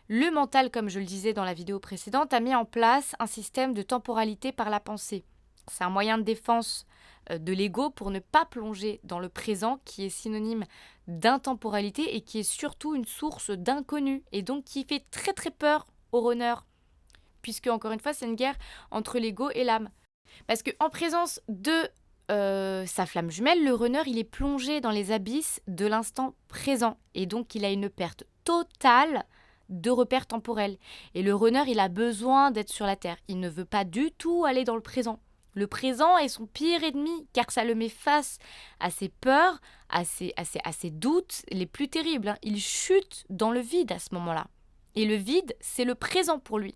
Le 0.09 0.29
mental, 0.31 0.69
comme 0.69 0.89
je 0.89 0.99
le 0.99 1.05
disais 1.05 1.33
dans 1.33 1.45
la 1.45 1.53
vidéo 1.53 1.79
précédente, 1.79 2.33
a 2.33 2.39
mis 2.39 2.53
en 2.53 2.65
place 2.65 3.15
un 3.19 3.25
système 3.25 3.73
de 3.73 3.81
temporalité 3.81 4.51
par 4.51 4.69
la 4.69 4.79
pensée. 4.79 5.23
C'est 5.71 5.85
un 5.85 5.89
moyen 5.89 6.17
de 6.17 6.23
défense 6.23 6.85
de 7.29 7.53
l'ego 7.53 7.89
pour 7.89 8.11
ne 8.11 8.19
pas 8.19 8.45
plonger 8.45 8.99
dans 9.03 9.19
le 9.19 9.29
présent 9.29 9.79
qui 9.85 10.05
est 10.05 10.09
synonyme 10.09 10.65
d'intemporalité 11.07 12.15
et 12.15 12.21
qui 12.21 12.39
est 12.39 12.43
surtout 12.43 12.95
une 12.95 13.05
source 13.05 13.51
d'inconnu 13.51 14.23
et 14.31 14.41
donc 14.41 14.65
qui 14.65 14.83
fait 14.83 15.05
très 15.11 15.33
très 15.33 15.51
peur 15.51 15.87
au 16.11 16.21
runner. 16.21 16.55
Puisque, 17.41 17.67
encore 17.67 17.91
une 17.91 17.99
fois, 17.99 18.13
c'est 18.13 18.25
une 18.25 18.35
guerre 18.35 18.57
entre 18.89 19.19
l'ego 19.19 19.49
et 19.51 19.63
l'âme. 19.63 19.89
Parce 20.47 20.63
qu'en 20.63 20.89
présence 20.89 21.41
de 21.49 21.89
euh, 22.31 22.85
sa 22.85 23.05
flamme 23.05 23.29
jumelle, 23.29 23.63
le 23.63 23.73
runner, 23.73 24.01
il 24.07 24.17
est 24.17 24.23
plongé 24.23 24.79
dans 24.79 24.91
les 24.91 25.11
abysses 25.11 25.61
de 25.67 25.85
l'instant 25.85 26.35
présent. 26.47 26.97
Et 27.13 27.25
donc, 27.25 27.53
il 27.55 27.65
a 27.65 27.71
une 27.71 27.89
perte 27.89 28.23
totale 28.45 29.25
de 29.69 29.89
repères 29.89 30.27
temporels. 30.27 30.77
Et 31.15 31.21
le 31.21 31.35
runner, 31.35 31.63
il 31.67 31.79
a 31.79 31.89
besoin 31.89 32.51
d'être 32.51 32.71
sur 32.71 32.85
la 32.85 32.95
Terre. 32.95 33.17
Il 33.27 33.39
ne 33.39 33.49
veut 33.49 33.65
pas 33.65 33.83
du 33.83 34.11
tout 34.11 34.45
aller 34.45 34.63
dans 34.63 34.75
le 34.75 34.81
présent. 34.81 35.19
Le 35.53 35.67
présent 35.67 36.17
est 36.17 36.29
son 36.29 36.47
pire 36.47 36.83
ennemi, 36.83 37.27
car 37.33 37.51
ça 37.51 37.63
le 37.63 37.75
met 37.75 37.89
face 37.89 38.39
à 38.79 38.89
ses 38.89 39.09
peurs, 39.09 39.61
à 39.89 40.03
ses, 40.03 40.89
doutes 40.89 41.43
les 41.49 41.67
plus 41.67 41.89
terribles. 41.89 42.29
Hein. 42.29 42.37
Il 42.41 42.59
chute 42.59 43.25
dans 43.29 43.51
le 43.51 43.59
vide 43.59 43.91
à 43.91 43.99
ce 43.99 44.13
moment-là. 44.13 44.47
Et 44.95 45.05
le 45.05 45.15
vide, 45.15 45.55
c'est 45.59 45.85
le 45.85 45.95
présent 45.95 46.39
pour 46.39 46.59
lui. 46.59 46.75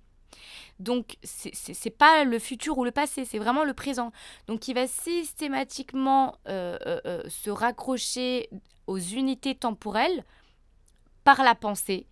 Donc, 0.80 1.18
c'est 1.24 1.98
pas 1.98 2.24
le 2.24 2.38
futur 2.38 2.78
ou 2.78 2.86
le 2.86 2.92
passé, 2.92 3.26
c'est 3.26 3.40
vraiment 3.40 3.64
le 3.64 3.74
présent. 3.74 4.12
Donc, 4.48 4.68
il 4.68 4.76
va 4.76 4.86
systématiquement 4.86 6.36
euh, 6.48 6.78
euh, 6.86 7.00
euh, 7.06 7.24
se 7.30 7.50
raccrocher 7.50 8.50
aux 8.86 9.00
unités 9.00 9.56
temporelles 9.56 10.24
par 11.24 11.44
la 11.44 11.56
pensée, 11.56 12.06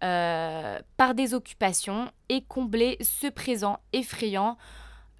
par 0.00 1.14
des 1.14 1.32
occupations 1.32 2.10
et 2.28 2.42
combler 2.42 2.96
ce 3.00 3.28
présent 3.28 3.78
effrayant 3.92 4.56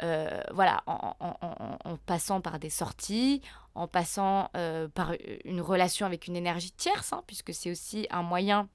euh, 0.02 0.42
voilà, 0.52 0.82
en, 0.86 1.96
passant 2.06 2.40
par 2.40 2.58
des 2.58 2.70
sorties, 2.70 3.40
en 3.74 3.86
passant 3.86 4.50
euh, 4.56 4.88
par 4.88 5.12
une 5.44 5.60
relation 5.60 6.06
avec 6.06 6.26
une 6.26 6.34
énergie 6.34 6.72
tierce, 6.72 7.12
hein, 7.12 7.22
puisque 7.26 7.54
c'est 7.54 7.70
aussi 7.70 8.08
un 8.10 8.22
moyen 8.22 8.68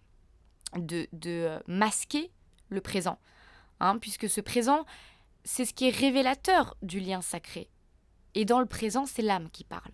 de, 0.77 1.07
euh, 1.25 1.59
masquer 1.67 2.31
le 2.69 2.79
présent, 2.79 3.19
hein, 3.81 3.97
puisque 3.97 4.29
ce 4.29 4.39
présent, 4.39 4.85
c'est 5.43 5.65
ce 5.65 5.73
qui 5.73 5.87
est 5.87 5.95
révélateur 5.95 6.77
du 6.81 6.99
lien 7.01 7.21
sacré. 7.21 7.69
Et 8.33 8.45
dans 8.45 8.59
le 8.59 8.65
présent, 8.65 9.05
c'est 9.05 9.21
l'âme 9.21 9.49
qui 9.49 9.65
parle. 9.65 9.93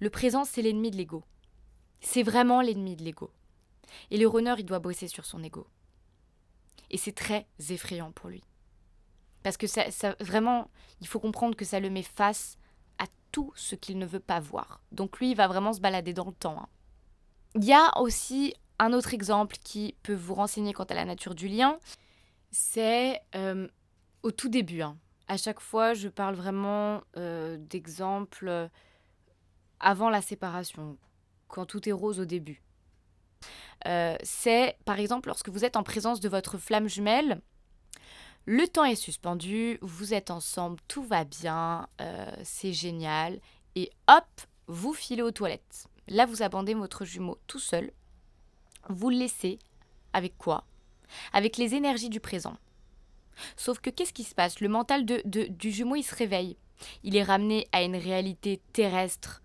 Le 0.00 0.08
présent, 0.08 0.44
c'est 0.44 0.62
l'ennemi 0.62 0.90
de 0.90 0.96
l'ego. 0.96 1.24
C'est 2.00 2.22
vraiment 2.22 2.62
l'ennemi 2.62 2.96
de 2.96 3.04
l'ego. 3.04 3.30
Et 4.10 4.16
le 4.16 4.28
runner, 4.28 4.54
il 4.58 4.64
doit 4.64 4.78
bosser 4.78 5.08
sur 5.08 5.26
son 5.26 5.42
ego. 5.42 5.66
Et 6.90 6.96
c'est 6.96 7.12
très 7.12 7.46
effrayant 7.68 8.12
pour 8.12 8.30
lui. 8.30 8.42
Parce 9.48 9.56
que 9.56 10.22
vraiment, 10.22 10.68
il 11.00 11.06
faut 11.06 11.20
comprendre 11.20 11.56
que 11.56 11.64
ça 11.64 11.80
le 11.80 11.88
met 11.88 12.02
face 12.02 12.58
à 12.98 13.06
tout 13.32 13.50
ce 13.56 13.76
qu'il 13.76 13.98
ne 13.98 14.04
veut 14.04 14.20
pas 14.20 14.40
voir. 14.40 14.82
Donc 14.92 15.18
lui, 15.18 15.30
il 15.30 15.36
va 15.36 15.48
vraiment 15.48 15.72
se 15.72 15.80
balader 15.80 16.12
dans 16.12 16.26
le 16.26 16.32
temps. 16.32 16.60
Hein. 16.60 16.68
Il 17.54 17.64
y 17.64 17.72
a 17.72 17.98
aussi 17.98 18.52
un 18.78 18.92
autre 18.92 19.14
exemple 19.14 19.56
qui 19.64 19.94
peut 20.02 20.12
vous 20.12 20.34
renseigner 20.34 20.74
quant 20.74 20.84
à 20.84 20.92
la 20.92 21.06
nature 21.06 21.34
du 21.34 21.48
lien. 21.48 21.78
C'est 22.50 23.22
euh, 23.34 23.66
au 24.22 24.32
tout 24.32 24.50
début. 24.50 24.82
Hein. 24.82 24.98
À 25.28 25.38
chaque 25.38 25.60
fois, 25.60 25.94
je 25.94 26.08
parle 26.08 26.34
vraiment 26.34 27.00
euh, 27.16 27.56
d'exemples 27.58 28.48
euh, 28.48 28.68
avant 29.80 30.10
la 30.10 30.20
séparation, 30.20 30.98
quand 31.48 31.64
tout 31.64 31.88
est 31.88 31.92
rose 31.92 32.20
au 32.20 32.26
début. 32.26 32.62
c'est 34.22 34.76
par 34.84 34.98
exemple 34.98 35.28
lorsque 35.28 35.48
vous 35.48 35.64
êtes 35.64 35.76
en 35.76 35.84
présence 35.84 36.20
de 36.20 36.28
votre 36.28 36.58
flamme 36.58 36.88
jumelle 36.88 37.40
le 38.48 38.66
temps 38.66 38.86
est 38.86 38.94
suspendu, 38.94 39.78
vous 39.82 40.14
êtes 40.14 40.30
ensemble, 40.30 40.80
tout 40.88 41.02
va 41.02 41.24
bien, 41.24 41.86
euh, 42.00 42.34
c'est 42.44 42.72
génial. 42.72 43.40
Et 43.74 43.90
hop, 44.08 44.24
vous 44.68 44.94
filez 44.94 45.20
aux 45.20 45.30
toilettes. 45.30 45.86
Là, 46.08 46.24
vous 46.24 46.42
abandonnez 46.42 46.72
votre 46.72 47.04
jumeau 47.04 47.36
tout 47.46 47.58
seul. 47.58 47.92
Vous 48.88 49.10
le 49.10 49.18
laissez 49.18 49.58
avec 50.14 50.38
quoi? 50.38 50.64
Avec 51.34 51.58
les 51.58 51.74
énergies 51.74 52.08
du 52.08 52.20
présent. 52.20 52.56
Sauf 53.58 53.80
que 53.80 53.90
qu'est-ce 53.90 54.14
qui 54.14 54.24
se 54.24 54.34
passe? 54.34 54.60
Le 54.60 54.70
mental 54.70 55.04
du 55.04 55.70
jumeau, 55.70 55.96
il 55.96 56.02
se 56.02 56.14
réveille. 56.14 56.56
Il 57.02 57.16
est 57.16 57.22
ramené 57.22 57.68
à 57.72 57.82
une 57.82 57.96
réalité 57.96 58.62
terrestre 58.72 59.42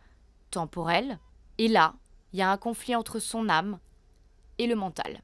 temporelle, 0.50 1.20
Et 1.58 1.68
là, 1.68 1.94
il 2.32 2.40
y 2.40 2.42
a 2.42 2.50
un 2.50 2.58
conflit 2.58 2.96
entre 2.96 3.20
son 3.20 3.50
âme 3.50 3.80
et 4.60 4.68
le 4.68 4.76
mental. 4.76 5.22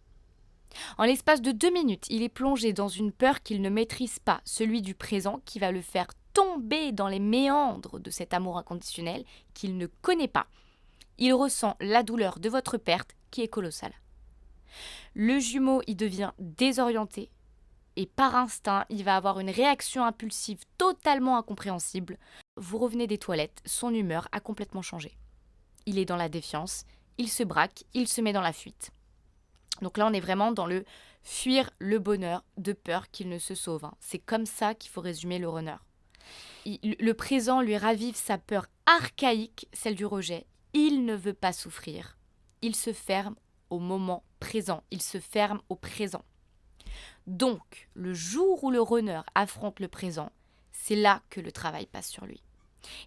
En 0.98 1.06
l'espace 1.06 1.42
de 1.42 1.52
deux 1.52 1.72
minutes, 1.72 2.06
il 2.10 2.24
est 2.24 2.30
plongé 2.30 2.74
dans 2.74 2.88
une 2.88 3.12
peur 3.12 3.42
qu'il 3.42 3.62
ne 3.62 3.70
maîtrise 3.70 4.20
pas, 4.20 4.42
celui 4.46 4.82
du 4.82 4.96
présent 4.96 5.42
qui 5.46 5.60
va 5.60 5.72
le 5.72 5.82
faire 5.82 6.08
tomber 6.34 6.92
dans 6.92 7.08
les 7.08 7.20
méandres 7.20 8.00
de 8.00 8.10
cet 8.10 8.34
amour 8.34 8.58
inconditionnel 8.58 9.26
qu'il 9.54 9.78
ne 9.78 9.88
connaît 9.88 10.28
pas. 10.28 10.48
Il 11.18 11.34
ressent 11.34 11.76
la 11.82 12.04
douleur 12.04 12.40
de 12.40 12.50
votre 12.50 12.78
perte 12.78 13.16
qui 13.32 13.42
est 13.42 13.48
colossale. 13.48 13.94
Le 15.16 15.40
jumeau 15.40 15.82
y 15.88 15.96
devient 15.96 16.32
désorienté 16.40 17.32
et 17.96 18.06
par 18.06 18.36
instinct, 18.36 18.86
il 18.90 19.04
va 19.04 19.18
avoir 19.18 19.40
une 19.42 19.50
réaction 19.50 20.06
impulsive 20.06 20.60
totalement 20.78 21.38
incompréhensible. 21.38 22.18
Vous 22.56 22.78
revenez 22.78 23.08
des 23.08 23.18
toilettes, 23.18 23.62
son 23.66 23.94
humeur 23.94 24.30
a 24.32 24.40
complètement 24.40 24.82
changé. 24.82 25.18
Il 25.86 25.98
est 25.98 26.06
dans 26.06 26.16
la 26.16 26.30
défiance, 26.30 26.86
il 27.18 27.30
se 27.30 27.44
braque, 27.44 27.84
il 27.94 28.08
se 28.08 28.22
met 28.22 28.32
dans 28.32 28.42
la 28.42 28.54
fuite. 28.54 28.92
Donc 29.82 29.98
là, 29.98 30.08
on 30.08 30.14
est 30.14 30.20
vraiment 30.20 30.52
dans 30.52 30.66
le 30.66 30.86
fuir 31.24 31.70
le 31.80 32.00
bonheur 32.00 32.44
de 32.58 32.74
peur 32.74 33.10
qu'il 33.12 33.30
ne 33.30 33.40
se 33.40 33.56
sauve. 33.56 33.86
Hein. 33.86 33.94
C'est 34.00 34.20
comme 34.20 34.46
ça 34.46 34.74
qu'il 34.74 34.92
faut 34.92 35.02
résumer 35.02 35.40
le 35.40 35.50
runner. 35.50 35.78
le 36.66 37.12
présent 37.14 37.62
lui 37.62 37.78
ravive 37.78 38.16
sa 38.16 38.38
peur 38.38 38.68
archaïque, 38.86 39.68
celle 39.74 39.96
du 39.96 40.06
rejet. 40.06 40.46
Il 40.74 41.06
ne 41.06 41.16
veut 41.16 41.34
pas 41.34 41.54
souffrir. 41.54 42.18
Il 42.62 42.76
se 42.76 42.94
ferme 42.94 43.36
au 43.70 43.80
moment 43.80 44.24
présent. 44.40 44.84
Il 44.92 45.02
se 45.02 45.20
ferme 45.20 45.62
au 45.70 45.76
présent. 45.76 46.24
Donc, 47.28 47.90
le 47.94 48.14
jour 48.14 48.64
où 48.64 48.72
le 48.72 48.82
runner 48.82 49.22
affronte 49.36 49.80
le 49.80 49.88
présent, 49.88 50.32
c'est 50.72 50.96
là 50.96 51.22
que 51.30 51.40
le 51.40 51.52
travail 51.52 51.86
passe 51.86 52.10
sur 52.10 52.26
lui. 52.26 52.42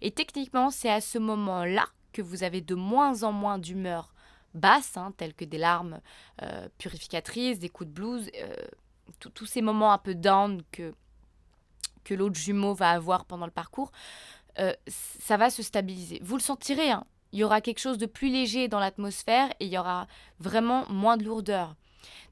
Et 0.00 0.10
techniquement, 0.10 0.70
c'est 0.70 0.90
à 0.90 1.00
ce 1.00 1.18
moment-là 1.18 1.86
que 2.12 2.22
vous 2.22 2.44
avez 2.44 2.60
de 2.60 2.74
moins 2.74 3.22
en 3.22 3.32
moins 3.32 3.58
d'humeur 3.58 4.11
basse, 4.54 4.96
hein, 4.96 5.12
telles 5.16 5.34
que 5.34 5.44
des 5.44 5.58
larmes 5.58 6.00
euh, 6.42 6.68
purificatrices, 6.78 7.58
des 7.58 7.68
coups 7.68 7.88
de 7.88 7.94
blues, 7.94 8.30
euh, 8.36 8.54
tous 9.34 9.46
ces 9.46 9.62
moments 9.62 9.92
un 9.92 9.98
peu 9.98 10.14
down 10.14 10.62
que, 10.72 10.94
que 12.04 12.14
l'autre 12.14 12.36
jumeau 12.36 12.74
va 12.74 12.90
avoir 12.90 13.24
pendant 13.24 13.46
le 13.46 13.52
parcours, 13.52 13.92
euh, 14.58 14.74
ça 14.86 15.36
va 15.36 15.50
se 15.50 15.62
stabiliser. 15.62 16.20
Vous 16.22 16.36
le 16.36 16.42
sentirez, 16.42 16.90
hein. 16.90 17.04
il 17.32 17.40
y 17.40 17.44
aura 17.44 17.60
quelque 17.60 17.78
chose 17.78 17.98
de 17.98 18.06
plus 18.06 18.28
léger 18.28 18.68
dans 18.68 18.80
l'atmosphère 18.80 19.50
et 19.60 19.66
il 19.66 19.72
y 19.72 19.78
aura 19.78 20.06
vraiment 20.38 20.84
moins 20.88 21.16
de 21.16 21.24
lourdeur. 21.24 21.74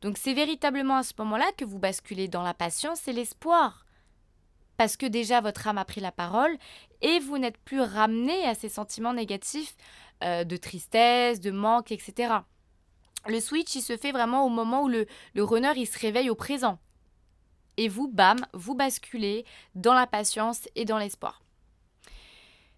Donc 0.02 0.18
c'est 0.18 0.34
véritablement 0.34 0.96
à 0.96 1.02
ce 1.02 1.14
moment-là 1.18 1.50
que 1.56 1.64
vous 1.64 1.78
basculez 1.78 2.28
dans 2.28 2.42
la 2.42 2.54
patience 2.54 3.06
et 3.08 3.12
l'espoir. 3.12 3.86
Parce 4.76 4.96
que 4.96 5.06
déjà 5.06 5.40
votre 5.40 5.68
âme 5.68 5.78
a 5.78 5.84
pris 5.84 6.00
la 6.00 6.12
parole 6.12 6.56
et 7.02 7.18
vous 7.20 7.38
n'êtes 7.38 7.58
plus 7.58 7.80
ramené 7.80 8.44
à 8.46 8.54
ces 8.54 8.68
sentiments 8.68 9.12
négatifs 9.12 9.76
euh, 10.22 10.44
de 10.44 10.56
tristesse, 10.56 11.40
de 11.40 11.50
manque, 11.50 11.92
etc. 11.92 12.34
Le 13.26 13.40
switch, 13.40 13.74
il 13.74 13.82
se 13.82 13.96
fait 13.96 14.12
vraiment 14.12 14.44
au 14.46 14.48
moment 14.48 14.82
où 14.82 14.88
le, 14.88 15.06
le 15.34 15.44
runner, 15.44 15.72
il 15.76 15.86
se 15.86 15.98
réveille 15.98 16.30
au 16.30 16.34
présent. 16.34 16.78
Et 17.76 17.88
vous, 17.88 18.08
bam, 18.08 18.38
vous 18.52 18.74
basculez 18.74 19.44
dans 19.74 19.94
la 19.94 20.06
patience 20.06 20.68
et 20.74 20.84
dans 20.84 20.98
l'espoir. 20.98 21.42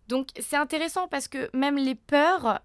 Donc 0.09 0.29
c'est 0.41 0.57
intéressant 0.57 1.09
parce 1.09 1.29
que 1.29 1.49
même 1.57 1.77
les 1.77 1.95
peurs, 1.95 2.61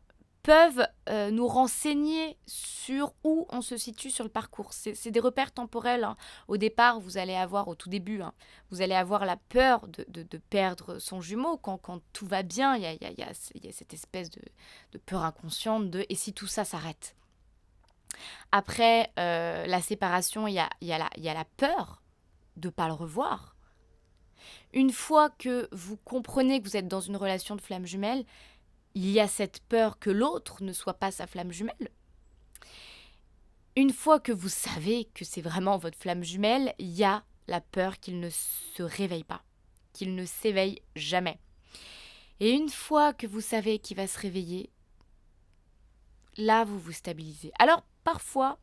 peuvent 0.47 0.87
euh, 1.09 1.29
nous 1.29 1.45
renseigner 1.45 2.37
sur 2.45 3.13
où 3.25 3.45
on 3.49 3.59
se 3.59 3.75
situe 3.75 4.09
sur 4.09 4.23
le 4.23 4.29
parcours. 4.29 4.71
C'est 4.71 5.11
des 5.11 5.19
repères 5.19 5.51
temporels. 5.51 6.05
Hein. 6.05 6.15
Au 6.47 6.55
départ, 6.55 7.01
vous 7.01 7.17
allez 7.17 7.35
avoir, 7.35 7.67
au 7.67 7.75
tout 7.75 7.89
début, 7.89 8.21
hein, 8.21 8.31
vous 8.71 8.81
allez 8.81 8.95
avoir 8.95 9.25
la 9.25 9.35
peur 9.35 9.89
de, 9.89 10.37
perdre 10.49 10.99
son 10.99 11.19
jumeau. 11.19 11.57
Quand, 11.57 12.01
tout 12.13 12.25
va 12.25 12.43
bien, 12.43 12.77
il 12.77 12.83
y 12.83 13.23
a, 13.23 13.33
cette 13.73 13.93
espèce 13.93 14.29
de, 14.29 14.41
peur 14.99 15.23
inconsciente 15.23 15.89
de 15.89 16.05
et 16.07 16.15
si 16.15 16.31
tout 16.31 16.47
ça 16.47 16.63
s'arrête? 16.63 17.17
Après 18.53 19.11
euh, 19.19 19.65
la 19.65 19.81
séparation, 19.81 20.47
il 20.47 20.53
y 20.53 20.91
a 20.93 20.97
la 21.33 21.45
peur 21.57 22.01
de 22.55 22.69
ne 22.69 22.71
pas 22.71 22.87
le 22.87 22.93
revoir. 22.93 23.57
Une 24.71 24.91
fois 24.91 25.29
que 25.29 25.67
vous 25.73 25.97
comprenez 25.97 26.61
que 26.61 26.69
vous 26.69 26.77
êtes 26.77 26.87
dans 26.87 27.01
une 27.01 27.17
relation 27.17 27.57
de 27.57 27.61
flamme 27.61 27.85
jumelle, 27.85 28.23
il 28.97 29.11
y 29.11 29.19
a 29.19 29.27
cette 29.27 29.59
peur 29.59 29.99
que 29.99 30.09
l'autre 30.09 30.63
ne 30.63 30.73
soit 30.73 30.95
pas 30.95 31.11
sa 31.11 31.27
flamme 31.27 31.51
jumelle. 31.51 31.91
Une 33.75 33.93
fois 33.93 34.19
que 34.19 34.31
vous 34.31 34.49
savez 34.49 35.05
que 35.13 35.23
c'est 35.23 35.41
vraiment 35.41 35.77
votre 35.77 35.99
flamme 35.99 36.23
jumelle, 36.23 36.73
il 36.79 36.89
y 36.89 37.03
a 37.03 37.23
la 37.47 37.61
peur 37.61 37.99
qu'il 37.99 38.19
ne 38.19 38.31
se 38.31 38.81
réveille 38.81 39.23
pas, 39.23 39.43
qu'il 39.93 40.15
ne 40.15 40.25
s'éveille 40.25 40.81
jamais. 40.95 41.39
Et 42.39 42.49
une 42.49 42.69
fois 42.69 43.13
que 43.13 43.27
vous 43.27 43.39
savez 43.39 43.77
qu'il 43.77 43.97
va 43.97 44.07
se 44.07 44.17
réveiller, 44.17 44.71
là, 46.37 46.63
vous 46.63 46.79
vous 46.79 46.91
stabilisez. 46.91 47.51
Alors, 47.59 47.83
parfois, 48.03 48.57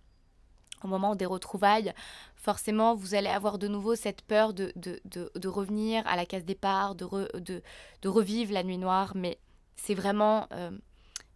au 0.83 0.89
moment 0.89 1.15
des 1.15 1.27
retrouvailles, 1.27 1.95
forcément, 2.35 2.97
vous 2.97 3.15
allez 3.15 3.29
avoir 3.29 3.61
de 3.61 3.69
nouveau 3.69 3.95
cette 3.95 4.23
peur 4.23 4.53
de, 4.53 4.73
de, 4.75 5.49
revenir 5.49 6.05
à 6.09 6.17
la 6.17 6.27
case 6.27 6.45
départ, 6.45 6.97
de, 6.97 7.07
de, 7.39 8.09
revivre 8.09 8.53
la 8.53 8.65
nuit 8.65 8.79
noire, 8.79 9.13
mais 9.15 9.39
c'est 9.77 9.95
vraiment, 9.95 10.47
euh, 10.53 10.71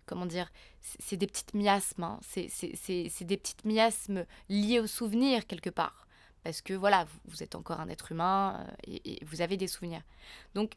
comment 0.07 0.26
dire, 0.26 0.50
c'est 0.80 1.16
des 1.16 1.26
petites 1.26 1.54
miasmes, 1.54 2.04
hein. 2.04 2.21
c'est 2.23 3.25
des 3.25 3.37
petites 3.37 3.64
miasmes 3.64 4.26
liées 4.49 4.80
au 4.80 4.87
souvenir 4.87 5.47
quelque 5.47 5.71
part. 5.71 6.07
Parce 6.45 6.62
que 6.62 6.73
voilà, 6.73 7.07
vous, 7.26 7.42
êtes 7.42 7.54
encore 7.54 7.80
un 7.80 7.88
être 7.88 8.12
humain 8.12 8.64
euh, 8.88 8.99
et, 9.04 9.18
vous 9.25 9.42
avez 9.42 9.57
des 9.57 9.66
souvenirs. 9.66 10.02
Donc, 10.54 10.73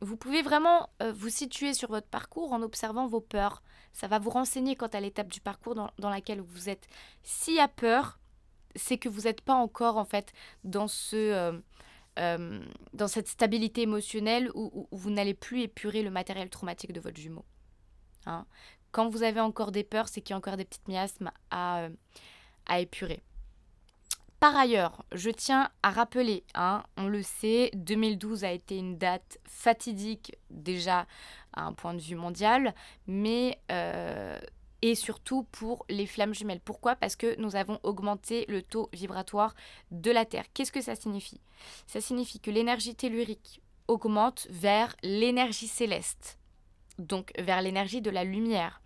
vous 0.00 0.16
pouvez 0.16 0.42
vraiment 0.42 0.88
euh, 1.02 1.12
vous 1.12 1.28
situer 1.28 1.74
sur 1.74 1.90
votre 1.90 2.06
parcours 2.06 2.52
en 2.52 2.62
observant 2.62 3.06
vos 3.06 3.20
peurs. 3.20 3.62
Ça 3.92 4.08
va 4.08 4.18
vous 4.18 4.30
renseigner 4.30 4.74
quant 4.74 4.88
à 4.88 5.00
l'étape 5.00 5.28
du 5.28 5.40
parcours 5.40 5.74
dans, 5.74 5.90
dans, 5.98 6.10
laquelle 6.10 6.40
vous 6.40 6.68
êtes. 6.68 6.86
S'il 7.22 7.54
y 7.54 7.60
a 7.60 7.68
peur, 7.68 8.18
c'est 8.74 8.96
que 8.96 9.08
vous 9.08 9.22
n'êtes 9.22 9.42
pas 9.42 9.54
encore 9.54 9.96
en 9.96 10.04
fait 10.04 10.32
dans 10.64 10.88
ce 10.88 11.60
dans 12.16 13.08
cette 13.08 13.28
stabilité 13.28 13.82
émotionnelle 13.82 14.50
où, 14.54 14.86
vous 14.90 15.10
n'allez 15.10 15.34
plus 15.34 15.62
épurer 15.62 16.02
le 16.02 16.10
matériel 16.10 16.50
traumatique 16.50 16.92
de 16.92 17.00
votre 17.00 17.18
jumeau. 17.18 17.44
Hein. 18.26 18.46
Quand 18.90 19.08
vous 19.08 19.22
avez 19.22 19.40
encore 19.40 19.72
des 19.72 19.84
peurs, 19.84 20.08
c'est 20.08 20.20
qu'il 20.20 20.32
y 20.32 20.34
a 20.34 20.36
encore 20.36 20.56
des 20.56 20.66
petites 20.66 20.88
miasmes 20.88 21.30
à, 21.50 21.80
euh, 21.80 21.90
à 22.66 22.80
épurer. 22.80 23.22
Par 24.42 24.56
ailleurs, 24.56 25.04
je 25.12 25.30
tiens 25.30 25.70
à 25.84 25.90
rappeler, 25.90 26.42
hein, 26.54 26.82
on 26.96 27.06
le 27.06 27.22
sait, 27.22 27.70
2012 27.74 28.42
a 28.42 28.50
été 28.50 28.76
une 28.76 28.98
date 28.98 29.38
fatidique 29.44 30.36
déjà 30.50 31.06
à 31.52 31.62
un 31.62 31.72
point 31.72 31.94
de 31.94 32.00
vue 32.00 32.16
mondial, 32.16 32.74
mais 33.06 33.60
euh, 33.70 34.36
et 34.82 34.94
surtout 34.94 35.44
pour 35.44 35.86
les 35.88 36.06
flammes 36.06 36.34
jumelles. 36.34 36.60
Pourquoi? 36.60 36.96
Parce 36.96 37.16
que 37.16 37.40
nous 37.40 37.56
avons 37.56 37.78
augmenté 37.84 38.44
le 38.48 38.62
taux 38.62 38.90
vibratoire 38.92 39.54
de 39.90 40.10
la 40.10 40.24
Terre. 40.24 40.44
Qu'est-ce 40.52 40.72
que 40.72 40.80
ça 40.80 40.96
signifie? 40.96 41.40
Ça 41.86 42.00
signifie 42.00 42.40
que 42.40 42.50
l'énergie 42.50 42.94
tellurique 42.94 43.62
augmente 43.88 44.46
vers 44.50 44.94
l'énergie 45.02 45.68
céleste, 45.68 46.38
donc 46.98 47.32
vers 47.38 47.62
l'énergie 47.62 48.02
de 48.02 48.10
la 48.10 48.24
lumière. 48.24 48.82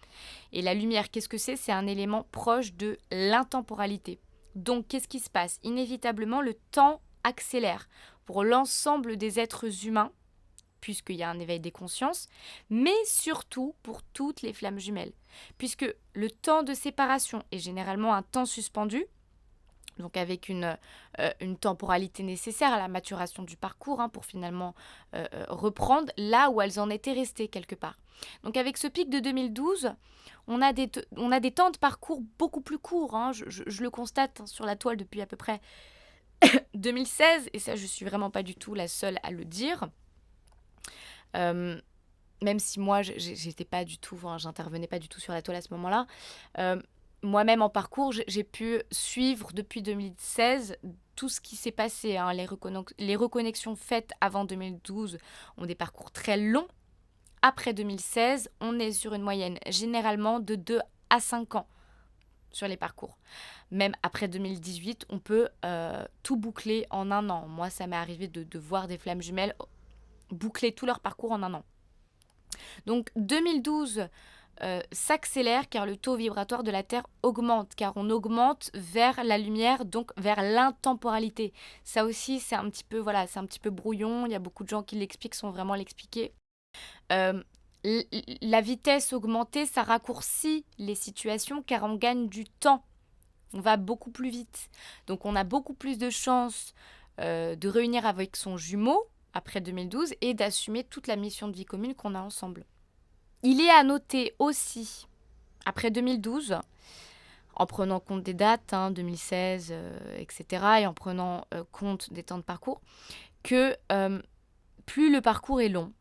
Et 0.53 0.63
la 0.63 0.75
lumière, 0.75 1.11
qu'est-ce 1.11 1.29
que 1.29 1.39
c'est? 1.39 1.57
C'est 1.57 1.73
un 1.73 1.87
élément 1.87 2.27
proche 2.33 2.75
de 2.75 2.99
l'intemporalité. 3.11 4.21
Donc, 4.55 4.89
qu'est-ce 4.89 5.09
qui 5.09 5.21
se 5.21 5.29
passe? 5.29 5.59
Inévitablement, 5.63 6.41
le 6.41 6.55
temps 6.71 7.03
accélère 7.25 7.89
pour 8.25 8.43
l'ensemble 8.43 9.17
des 9.17 9.39
êtres 9.39 9.87
humains 9.87 10.13
puisqu'il 10.87 11.17
y 11.17 11.25
a 11.25 11.29
un 11.29 11.41
éveil 11.41 11.59
des 11.59 11.73
consciences, 11.73 12.29
mais 12.71 12.95
surtout 13.07 13.75
pour 13.83 14.05
toutes 14.05 14.43
les 14.43 14.53
flammes 14.53 14.79
jumelles, 14.79 15.11
puisque 15.59 15.85
le 16.15 16.31
temps 16.31 16.63
de 16.63 16.75
séparation 16.75 17.43
est 17.51 17.59
généralement 17.59 18.15
un 18.15 18.23
temps 18.23 18.47
suspendu, 18.47 19.05
donc 19.99 20.17
avec 20.17 20.49
une, 20.49 20.79
euh, 21.19 21.31
temporalité 21.61 22.23
nécessaire 22.23 22.73
à 22.73 22.79
la 22.79 22.87
maturation 22.87 23.43
du 23.43 23.57
parcours 23.57 24.01
hein, 24.01 24.09
pour 24.09 24.27
finalement 24.27 24.77
euh, 25.17 25.27
euh, 25.35 25.45
reprendre 25.49 26.13
là 26.17 26.51
où 26.51 26.61
elles 26.61 26.79
en 26.79 26.89
étaient 26.89 27.15
restées 27.15 27.49
quelque 27.49 27.75
part. 27.75 27.99
Donc 28.45 28.57
avec 28.57 28.77
ce 28.77 28.87
pic 28.87 29.11
de 29.11 29.19
2012, 29.19 29.93
on 30.47 30.63
a 30.63 30.73
des, 30.73 30.89
on 31.17 31.33
a 31.33 31.41
des 31.41 31.51
temps 31.51 31.71
de 31.71 31.79
parcours 31.79 32.23
beaucoup 32.39 32.61
plus 32.61 32.79
courts, 32.79 33.17
hein. 33.17 33.33
je, 33.33 33.83
le 33.83 33.91
constate 33.91 34.41
hein, 34.41 34.47
sur 34.47 34.67
la 34.67 34.77
toile 34.77 34.99
depuis 34.99 35.21
à 35.21 35.27
peu 35.27 35.37
près 35.37 35.61
2016, 36.75 37.51
et 37.53 37.59
ça 37.59 37.75
je 37.75 37.87
suis 37.87 38.05
vraiment 38.05 38.31
pas 38.31 38.45
du 38.45 38.55
tout 38.55 38.75
la 38.75 38.87
seule 38.87 39.19
à 39.25 39.33
le 39.33 39.45
dire. 39.45 39.89
Euh, 41.37 41.81
même 42.43 42.59
si 42.59 42.81
moi, 42.81 43.03
j'étais 43.03 43.65
pas 43.65 43.85
du 43.85 43.99
tout, 43.99 44.19
j'intervenais 44.39 44.87
pas 44.87 44.99
du 44.99 45.09
tout 45.09 45.21
sur 45.21 45.33
la 45.33 45.43
toile 45.43 45.57
à 45.57 45.63
ce 45.63 45.73
moment-là. 45.73 46.07
Euh, 46.59 46.81
moi-même 47.23 47.63
en 47.63 47.71
parcours, 47.71 48.13
j'ai 48.13 48.45
pu 48.45 48.83
suivre 48.91 49.53
depuis 49.53 49.83
2016 49.83 50.77
tout 51.17 51.29
ce 51.29 51.41
qui 51.41 51.57
s'est 51.57 51.73
passé. 51.73 52.17
Hein. 52.19 52.33
Les, 52.35 53.17
reconnexions 53.17 53.75
faites 53.75 54.13
avant 54.21 54.45
2012 54.45 55.19
ont 55.57 55.67
des 55.67 55.75
parcours 55.75 56.11
très 56.11 56.37
longs. 56.37 56.69
Après 57.43 57.73
2016, 57.73 58.51
on 58.61 58.79
est 58.79 58.93
sur 58.93 59.15
une 59.15 59.23
moyenne 59.23 59.59
généralement 59.69 60.41
de 60.41 60.55
2 60.55 60.81
à 61.11 61.21
5 61.21 61.55
ans 61.55 61.67
sur 62.51 62.69
les 62.69 62.77
parcours. 62.77 63.19
Même 63.71 63.95
après 64.03 64.29
2018, 64.29 65.07
on 65.09 65.19
peut 65.19 65.49
euh, 65.65 66.05
tout 66.23 66.37
boucler 66.37 66.87
en 66.91 67.11
un 67.11 67.29
an. 67.31 67.47
Moi, 67.49 67.71
ça 67.71 67.87
m'est 67.87 67.97
arrivé 67.97 68.29
de, 68.29 68.59
voir 68.59 68.89
des 68.89 68.99
flammes 68.99 69.23
jumelles 69.23 69.55
boucler 70.31 70.73
tout 70.73 70.87
leur 70.87 71.01
parcours 71.01 71.33
en 71.33 71.43
un 71.43 71.55
an. 71.55 71.65
Donc 72.87 73.11
2012, 73.17 74.09
euh, 74.63 74.81
s'accélère 74.91 75.69
car 75.69 75.85
le 75.85 75.97
taux 75.97 76.17
vibratoire 76.17 76.63
de 76.63 76.71
la 76.71 76.83
Terre 76.83 77.07
augmente, 77.23 77.75
car 77.75 77.93
on 77.97 78.09
augmente 78.09 78.71
vers 78.75 79.23
la 79.23 79.37
lumière, 79.37 79.85
donc 79.85 80.13
vers 80.17 80.43
l'intemporalité. 80.43 81.53
Ça 81.85 82.05
aussi, 82.05 82.41
c'est 82.41 82.55
un 82.55 82.71
petit 82.71 82.85
peu 82.85 82.99
voilà, 82.99 83.27
c'est 83.27 83.39
un 83.39 83.45
petit 83.45 83.61
peu 83.61 83.71
brouillon. 83.71 84.25
Il 84.25 84.33
y 84.33 84.35
a 84.35 84.39
beaucoup 84.39 84.65
de 84.65 84.69
gens 84.69 84.83
qui 84.83 84.97
l'expliquent 84.97 85.35
sans 85.35 85.51
vraiment 85.51 85.75
l'expliquer. 85.75 86.33
Euh, 87.13 87.43
la 87.85 88.61
vitesse 88.63 89.13
augmentée, 89.13 89.67
ça 89.67 89.83
raccourcit 89.83 90.65
les 90.79 90.95
situations 90.95 91.63
car 91.63 91.85
on 91.85 91.95
gagne 91.95 92.29
du 92.29 92.45
temps. 92.45 92.83
On 93.53 93.61
va 93.61 93.77
beaucoup 93.77 94.11
plus 94.11 94.31
vite. 94.31 94.71
Donc 95.07 95.27
on 95.27 95.37
a 95.37 95.45
beaucoup 95.45 95.75
plus 95.75 95.99
de 95.99 96.09
chances 96.09 96.75
euh, 97.21 97.57
de 97.57 97.69
réunir 97.69 98.07
avec 98.07 98.37
son 98.37 98.57
jumeau 98.57 99.07
après 99.37 99.61
2012 99.61 100.15
et 100.23 100.35
d'assumer 100.35 100.83
toute 100.83 101.07
la 101.07 101.17
mission 101.17 101.49
de 101.49 101.57
vie 101.57 101.67
commune 101.67 101.95
qu'on 101.95 102.15
a 102.15 102.21
ensemble. 102.21 102.65
Il 103.43 103.61
est 103.61 103.71
à 103.71 103.85
noter 103.85 104.35
aussi, 104.39 105.07
après 105.67 105.91
2012, 105.91 106.59
en 107.55 107.67
prenant 107.67 108.01
compte 108.01 108.23
des 108.23 108.35
dates, 108.35 108.75
2016, 108.93 109.73
hein, 109.73 109.77
etc., 110.17 110.47
euh, 110.53 110.75
et 110.77 110.87
en 110.87 110.95
prenant 110.95 111.45
euh, 111.53 111.65
compte 111.71 112.13
des 112.13 112.23
temps 112.23 112.39
de 112.39 112.43
parcours, 112.43 112.81
que 113.43 113.77
plus 114.87 115.13
le 115.13 115.21
parcours 115.21 115.61
est 115.61 115.69
long, 115.69 115.93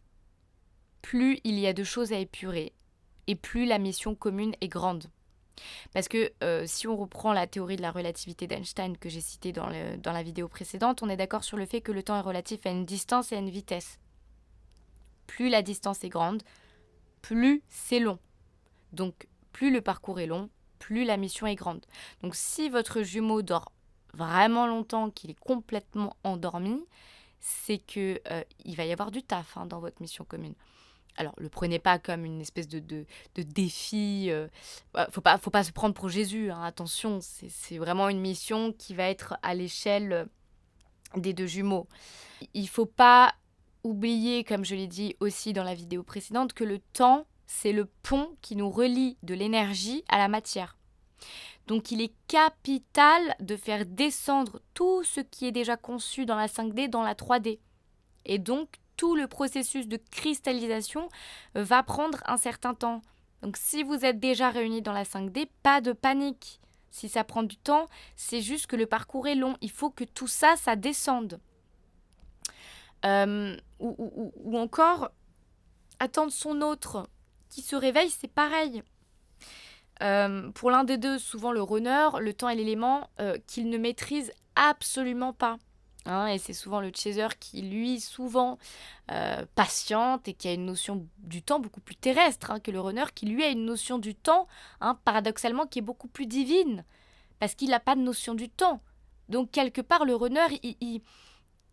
plus 1.01 1.39
il 1.43 1.59
y 1.59 1.67
a 1.67 1.73
de 1.73 1.83
choses 1.83 2.13
à 2.13 2.17
épurer 2.17 2.73
et 3.27 3.35
plus 3.35 3.65
la 3.65 3.79
mission 3.79 4.15
commune 4.15 4.55
est 4.61 4.67
grande. 4.67 5.05
Parce 5.93 6.07
que 6.07 6.31
euh, 6.43 6.63
si 6.65 6.87
on 6.87 6.97
reprend 6.97 7.33
la 7.33 7.47
théorie 7.47 7.75
de 7.75 7.81
la 7.81 7.91
relativité 7.91 8.47
d'Einstein 8.47 8.97
que 8.97 9.09
j'ai 9.09 9.21
citée 9.21 9.51
dans, 9.51 9.67
la 9.67 10.23
vidéo 10.23 10.47
précédente, 10.47 11.03
on 11.03 11.09
est 11.09 11.17
d'accord 11.17 11.43
sur 11.43 11.57
le 11.57 11.65
fait 11.65 11.81
que 11.81 11.91
le 11.91 12.03
temps 12.03 12.17
est 12.17 12.21
relatif 12.21 12.65
à 12.65 12.69
une 12.69 12.85
distance 12.85 13.31
et 13.31 13.35
à 13.35 13.39
une 13.39 13.49
vitesse. 13.49 13.99
Plus 15.27 15.49
la 15.49 15.61
distance 15.61 16.03
est 16.03 16.09
grande, 16.09 16.43
plus 17.21 17.63
c'est 17.69 17.99
long. 17.99 18.19
Donc 18.93 19.27
plus 19.51 19.71
le 19.71 19.81
parcours 19.81 20.19
est 20.19 20.27
long, 20.27 20.49
plus 20.79 21.05
la 21.05 21.17
mission 21.17 21.47
est 21.47 21.55
grande. 21.55 21.85
Donc 22.21 22.35
si 22.35 22.69
votre 22.69 23.01
jumeau 23.01 23.41
dort 23.41 23.71
vraiment 24.13 24.67
longtemps, 24.67 25.09
qu'il 25.09 25.31
est 25.31 25.39
complètement 25.39 26.15
endormi, 26.23 26.85
c'est 27.39 27.79
que 27.79 28.19
euh, 28.31 28.43
il 28.63 28.75
va 28.75 28.85
y 28.85 28.91
avoir 28.91 29.11
du 29.11 29.23
taf 29.23 29.57
hein, 29.57 29.65
dans 29.65 29.79
votre 29.79 30.01
mission 30.01 30.25
commune 30.25 30.55
alors 31.17 31.33
le 31.37 31.49
prenez 31.49 31.79
pas 31.79 31.99
comme 31.99 32.25
une 32.25 32.41
espèce 32.41 32.67
de, 32.67 32.79
de, 32.79 33.05
défi. 33.41 34.27
Euh, 34.29 34.47
faut 35.11 35.21
pas, 35.21 35.37
faut 35.37 35.51
pas 35.51 35.63
se 35.63 35.71
prendre 35.71 35.93
pour 35.93 36.09
Jésus. 36.09 36.51
Hein, 36.51 36.61
attention, 36.63 37.19
c'est 37.21 37.77
vraiment 37.77 38.09
une 38.09 38.19
mission 38.19 38.73
qui 38.73 38.93
va 38.93 39.09
être 39.09 39.37
à 39.41 39.53
l'échelle 39.53 40.13
euh, 40.13 40.25
des 41.15 41.33
deux 41.33 41.47
jumeaux. 41.47 41.87
Il 42.53 42.67
faut 42.67 42.85
pas 42.85 43.33
oublier, 43.83 44.43
comme 44.43 44.65
je 44.65 44.75
l'ai 44.75 44.87
dit 44.87 45.15
aussi 45.19 45.53
dans 45.53 45.63
la 45.63 45.75
vidéo 45.75 46.03
précédente, 46.03 46.53
que 46.53 46.63
le 46.63 46.79
temps, 46.79 47.25
c'est 47.45 47.71
le 47.71 47.85
pont 48.03 48.35
qui 48.41 48.55
nous 48.55 48.69
relie 48.69 49.17
de 49.23 49.35
l'énergie 49.35 50.03
à 50.09 50.17
la 50.17 50.27
matière. 50.27 50.77
Donc 51.67 51.91
il 51.91 52.01
est 52.01 52.13
capital 52.27 53.35
de 53.39 53.55
faire 53.55 53.85
descendre 53.85 54.61
tout 54.73 55.03
ce 55.03 55.21
qui 55.21 55.47
est 55.47 55.51
déjà 55.51 55.77
conçu 55.77 56.25
dans 56.25 56.35
la 56.35 56.47
5D 56.47 56.89
dans 56.89 57.03
la 57.03 57.15
3D. 57.15 57.59
Et 58.25 58.39
donc 58.39 58.79
tout 58.97 59.15
le 59.15 59.27
processus 59.27 59.87
de 59.87 59.99
cristallisation 60.11 61.09
euh, 61.55 61.63
va 61.63 61.83
prendre 61.83 62.19
un 62.25 62.37
certain 62.37 62.73
temps. 62.73 63.01
Donc 63.41 63.57
si 63.57 63.83
vous 63.83 64.05
êtes 64.05 64.19
déjà 64.19 64.49
réunis 64.49 64.81
dans 64.81 64.93
la 64.93 65.03
5D, 65.03 65.47
pas 65.63 65.81
de 65.81 65.93
panique. 65.93 66.59
Si 66.89 67.09
ça 67.09 67.23
prend 67.23 67.43
du 67.43 67.57
temps, 67.57 67.87
c'est 68.15 68.41
juste 68.41 68.67
que 68.67 68.75
le 68.75 68.85
parcours 68.85 69.27
est 69.27 69.35
long. 69.35 69.57
Il 69.61 69.71
faut 69.71 69.89
que 69.89 70.05
tout 70.05 70.27
ça, 70.27 70.55
ça 70.55 70.75
descende. 70.75 71.39
Euh, 73.05 73.57
ou, 73.79 74.57
encore, 74.57 75.11
attendre 75.99 76.31
son 76.31 76.61
autre 76.61 77.07
qui 77.49 77.61
se 77.61 77.75
réveille, 77.75 78.09
c'est 78.09 78.31
pareil. 78.31 78.81
Euh, 80.01 80.49
pour 80.51 80.71
l'un 80.71 80.85
des 80.85 80.97
deux, 80.97 81.19
souvent 81.19 81.51
le 81.51 81.61
runner, 81.61 82.09
le 82.19 82.33
temps 82.33 82.49
est 82.49 82.55
l'élément 82.55 83.09
qu'il 83.45 83.69
ne 83.69 83.77
maîtrise 83.77 84.31
absolument 84.55 85.33
pas. 85.33 85.57
Hein, 86.05 86.27
et 86.27 86.37
c'est 86.37 86.53
souvent 86.53 86.81
le 86.81 86.91
chaser 86.95 87.27
qui, 87.39 87.63
lui, 87.63 87.99
souvent 87.99 88.59
euh, 89.11 89.43
patiente 89.55 90.27
et 90.27 90.33
qui 90.33 90.47
a 90.47 90.53
une 90.53 90.65
notion 90.65 91.07
du 91.17 91.41
temps 91.41 91.59
beaucoup 91.59 91.81
plus 91.81 91.95
terrestre 91.95 92.51
hein, 92.51 92.59
que 92.59 92.69
le 92.69 92.79
runner, 92.79 93.05
qui, 93.15 93.25
lui, 93.25 93.43
a 93.43 93.49
une 93.49 93.65
notion 93.65 93.97
du 93.97 94.13
temps, 94.13 94.47
hein, 94.81 94.99
paradoxalement, 95.03 95.65
qui 95.65 95.79
est 95.79 95.81
beaucoup 95.81 96.07
plus 96.07 96.27
divine, 96.27 96.85
parce 97.39 97.55
qu'il 97.55 97.69
n'a 97.69 97.79
pas 97.79 97.95
de 97.95 98.01
notion 98.01 98.35
du 98.35 98.49
temps. 98.49 98.81
Donc, 99.29 99.49
quelque 99.49 99.81
part, 99.81 100.05
le 100.05 100.15
runner, 100.15 100.45
il, 100.61 101.01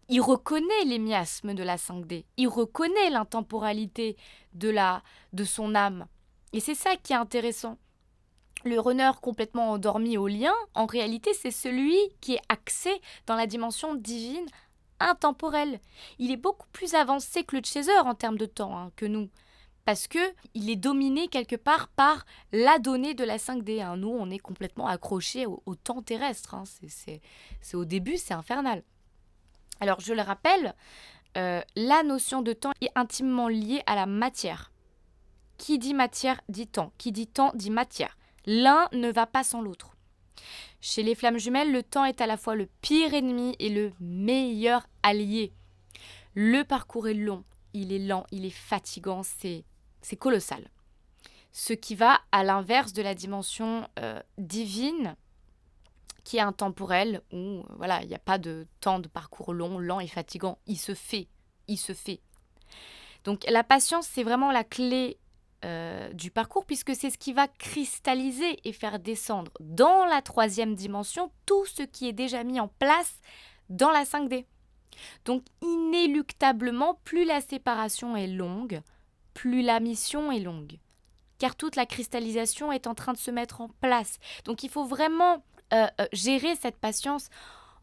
il, 0.09 0.21
reconnaît 0.23 0.85
les 0.87 0.99
miasmes 0.99 1.53
de 1.53 1.63
la 1.63 1.77
5D, 1.77 2.25
il 2.39 2.49
reconnaît 2.49 3.11
l'intemporalité 3.11 4.17
de, 4.55 4.75
de 5.35 5.45
son 5.45 5.75
âme. 5.75 6.07
Et 6.55 6.61
c'est 6.61 6.75
ça 6.75 6.97
qui 6.97 7.13
est 7.13 7.17
intéressant. 7.17 7.77
Le 8.65 8.79
runner 8.79 9.11
complètement 9.21 9.73
endormi 9.73 10.17
au 10.17 10.29
lien, 10.29 10.55
en 10.75 10.87
réalité, 10.87 11.35
c'est 11.35 11.51
celui 11.51 11.97
qui 12.21 12.35
est 12.35 12.43
axé 12.49 13.01
dans 13.27 13.35
la 13.35 13.47
dimension 13.47 13.95
divine 13.95 14.47
intemporelle. 15.01 15.81
Il 16.19 16.31
est 16.31 16.37
beaucoup 16.37 16.69
plus 16.73 16.95
avancé 16.95 17.45
que 17.45 17.57
le 17.57 17.63
chaser 17.65 17.97
en 17.99 18.15
termes 18.15 18.39
de 18.39 18.47
temps 18.47 18.79
hein, 18.79 18.93
que 18.97 19.07
nous. 19.07 19.29
Parce 19.85 20.07
que 20.07 20.21
il 20.55 20.71
est 20.71 20.77
dominé 20.77 21.27
quelque 21.27 21.57
part 21.57 21.89
par 21.89 22.25
la 22.53 22.79
donnée 22.79 23.15
de 23.15 23.25
la 23.25 23.39
5D. 23.39 23.83
Hein. 23.83 23.97
Nous, 23.97 24.09
on 24.09 24.31
est 24.31 24.39
complètement 24.39 24.87
accroché 24.87 25.45
au, 25.47 25.75
temps 25.75 26.03
terrestre. 26.03 26.55
Hein. 26.55 26.63
C'est 26.87 27.21
au 27.75 27.85
début, 27.85 28.17
c'est 28.17 28.35
infernal. 28.35 28.85
Alors, 29.81 29.99
je 29.99 30.15
le 30.15 30.23
rappelle, 30.23 30.75
euh, 31.37 31.61
la 31.75 32.05
notion 32.05 32.43
de 32.43 32.53
temps 32.53 32.71
est 32.81 32.93
intimement 32.95 33.49
liée 33.49 33.83
à 33.87 33.97
la 33.97 34.07
matière. 34.07 34.71
Qui 35.59 35.79
dit 35.79 35.95
matière 35.95 36.41
dit 36.49 36.69
temps. 36.69 36.93
Qui 36.97 37.11
dit 37.11 37.27
temps 37.27 37.51
dit 37.55 37.71
matière. 37.71 38.17
L'un 38.47 38.89
ne 38.93 39.11
va 39.11 39.27
pas 39.27 39.45
sans 39.45 39.63
l'autre. 39.63 39.97
Chez 40.81 41.03
les 41.03 41.15
flammes 41.15 41.39
jumelles, 41.39 41.73
le 41.73 41.83
temps 41.83 42.05
est 42.05 42.21
à 42.21 42.27
la 42.27 42.37
fois 42.37 42.57
le 42.57 42.67
pire 42.81 43.15
ennemi 43.15 43.55
et 43.59 43.69
le 43.69 43.93
meilleur 44.01 44.87
allié. 45.03 45.53
Le 46.35 46.65
parcours 46.65 47.09
est 47.09 47.15
long, 47.15 47.45
il 47.73 47.93
est 47.93 47.99
lent, 47.99 48.27
il 48.33 48.45
est 48.45 48.51
fatigant, 48.51 49.23
c'est, 49.23 49.65
colossal. 50.19 50.71
Ce 51.53 51.73
qui 51.73 51.95
va 51.95 52.21
à 52.33 52.43
l'inverse 52.43 52.93
de 52.93 53.03
la 53.03 53.15
dimension 53.15 53.87
euh, 53.99 54.21
divine, 54.39 55.17
qui 56.25 56.39
est 56.39 56.41
intemporelle, 56.41 57.21
où 57.33 57.63
voilà, 57.77 58.03
il 58.03 58.09
n'y 58.09 58.15
a 58.15 58.21
pas 58.21 58.39
de 58.39 58.67
temps 58.81 58.99
de 58.99 59.09
parcours 59.09 59.53
long, 59.53 59.79
lent 59.79 60.01
et 60.01 60.09
fatigant. 60.09 60.59
Il 60.67 60.79
se 60.79 60.95
fait, 60.95 61.29
il 61.69 61.77
se 61.77 61.93
fait. 61.93 62.21
Donc 63.25 63.45
la 63.49 63.63
patience, 63.63 64.09
c'est 64.11 64.25
vraiment 64.25 64.51
la 64.51 64.65
clé 64.65 65.19
euh, 65.65 66.13
du 66.13 66.31
parcours, 66.31 66.65
puisque 66.65 66.95
c'est 66.95 67.11
ce 67.11 67.19
qui 67.19 67.33
va 67.33 67.49
cristalliser 67.49 68.59
et 68.65 68.73
faire 68.73 68.99
descendre 68.99 69.53
dans 69.61 70.05
la 70.05 70.23
troisième 70.23 70.75
dimension 70.75 71.31
tout 71.47 71.67
ce 71.67 71.83
qui 71.83 72.09
est 72.09 72.13
déjà 72.13 72.45
mis 72.45 72.61
en 72.61 72.69
place 72.69 73.21
dans 73.69 73.91
la 73.91 74.05
5D. 74.05 74.47
Donc 75.25 75.45
inéluctablement, 75.61 76.99
plus 77.05 77.25
la 77.25 77.41
séparation 77.41 78.17
est 78.17 78.27
longue, 78.27 78.83
plus 79.35 79.63
la 79.63 79.81
mission 79.81 80.33
est 80.33 80.41
longue. 80.41 80.79
Car 81.39 81.57
toute 81.57 81.77
la 81.77 81.87
cristallisation 81.87 82.73
est 82.73 82.87
en 82.87 82.95
train 82.95 83.13
de 83.13 83.19
se 83.19 83.31
mettre 83.31 83.61
en 83.61 83.69
place. 83.81 84.19
Donc 84.45 84.63
il 84.63 84.71
faut 84.71 84.85
vraiment 84.85 85.43
euh, 85.73 85.87
euh, 86.01 86.07
gérer 86.13 86.55
cette 86.57 86.77
patience 86.77 87.29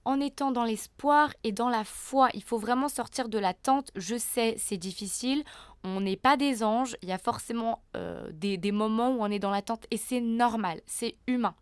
en 0.06 0.20
étant 0.20 0.52
dans 0.52 0.64
l'espoir 0.64 1.34
et 1.44 1.52
dans 1.52 1.70
la 1.70 1.84
foi. 1.84 2.30
Il 2.34 2.44
faut 2.44 2.58
vraiment 2.58 2.90
sortir 2.90 3.30
de 3.30 3.38
l'attente. 3.38 3.92
Je 3.96 4.18
sais, 4.18 4.56
c'est 4.58 4.78
difficile. 4.78 5.44
On 5.84 6.02
n'est 6.02 6.18
pas 6.18 6.38
des 6.38 6.64
anges. 6.64 6.98
Il 7.02 7.10
y 7.10 7.12
a 7.12 7.18
forcément 7.18 7.84
euh, 7.96 8.30
des, 8.34 8.72
moments 8.72 9.12
où 9.12 9.22
on 9.22 9.32
est 9.32 9.40
dans 9.40 9.52
l'attente 9.52 9.86
et 9.92 9.98
c'est 9.98 10.22
normal, 10.22 10.82
c'est 10.86 11.16
humain. 11.28 11.56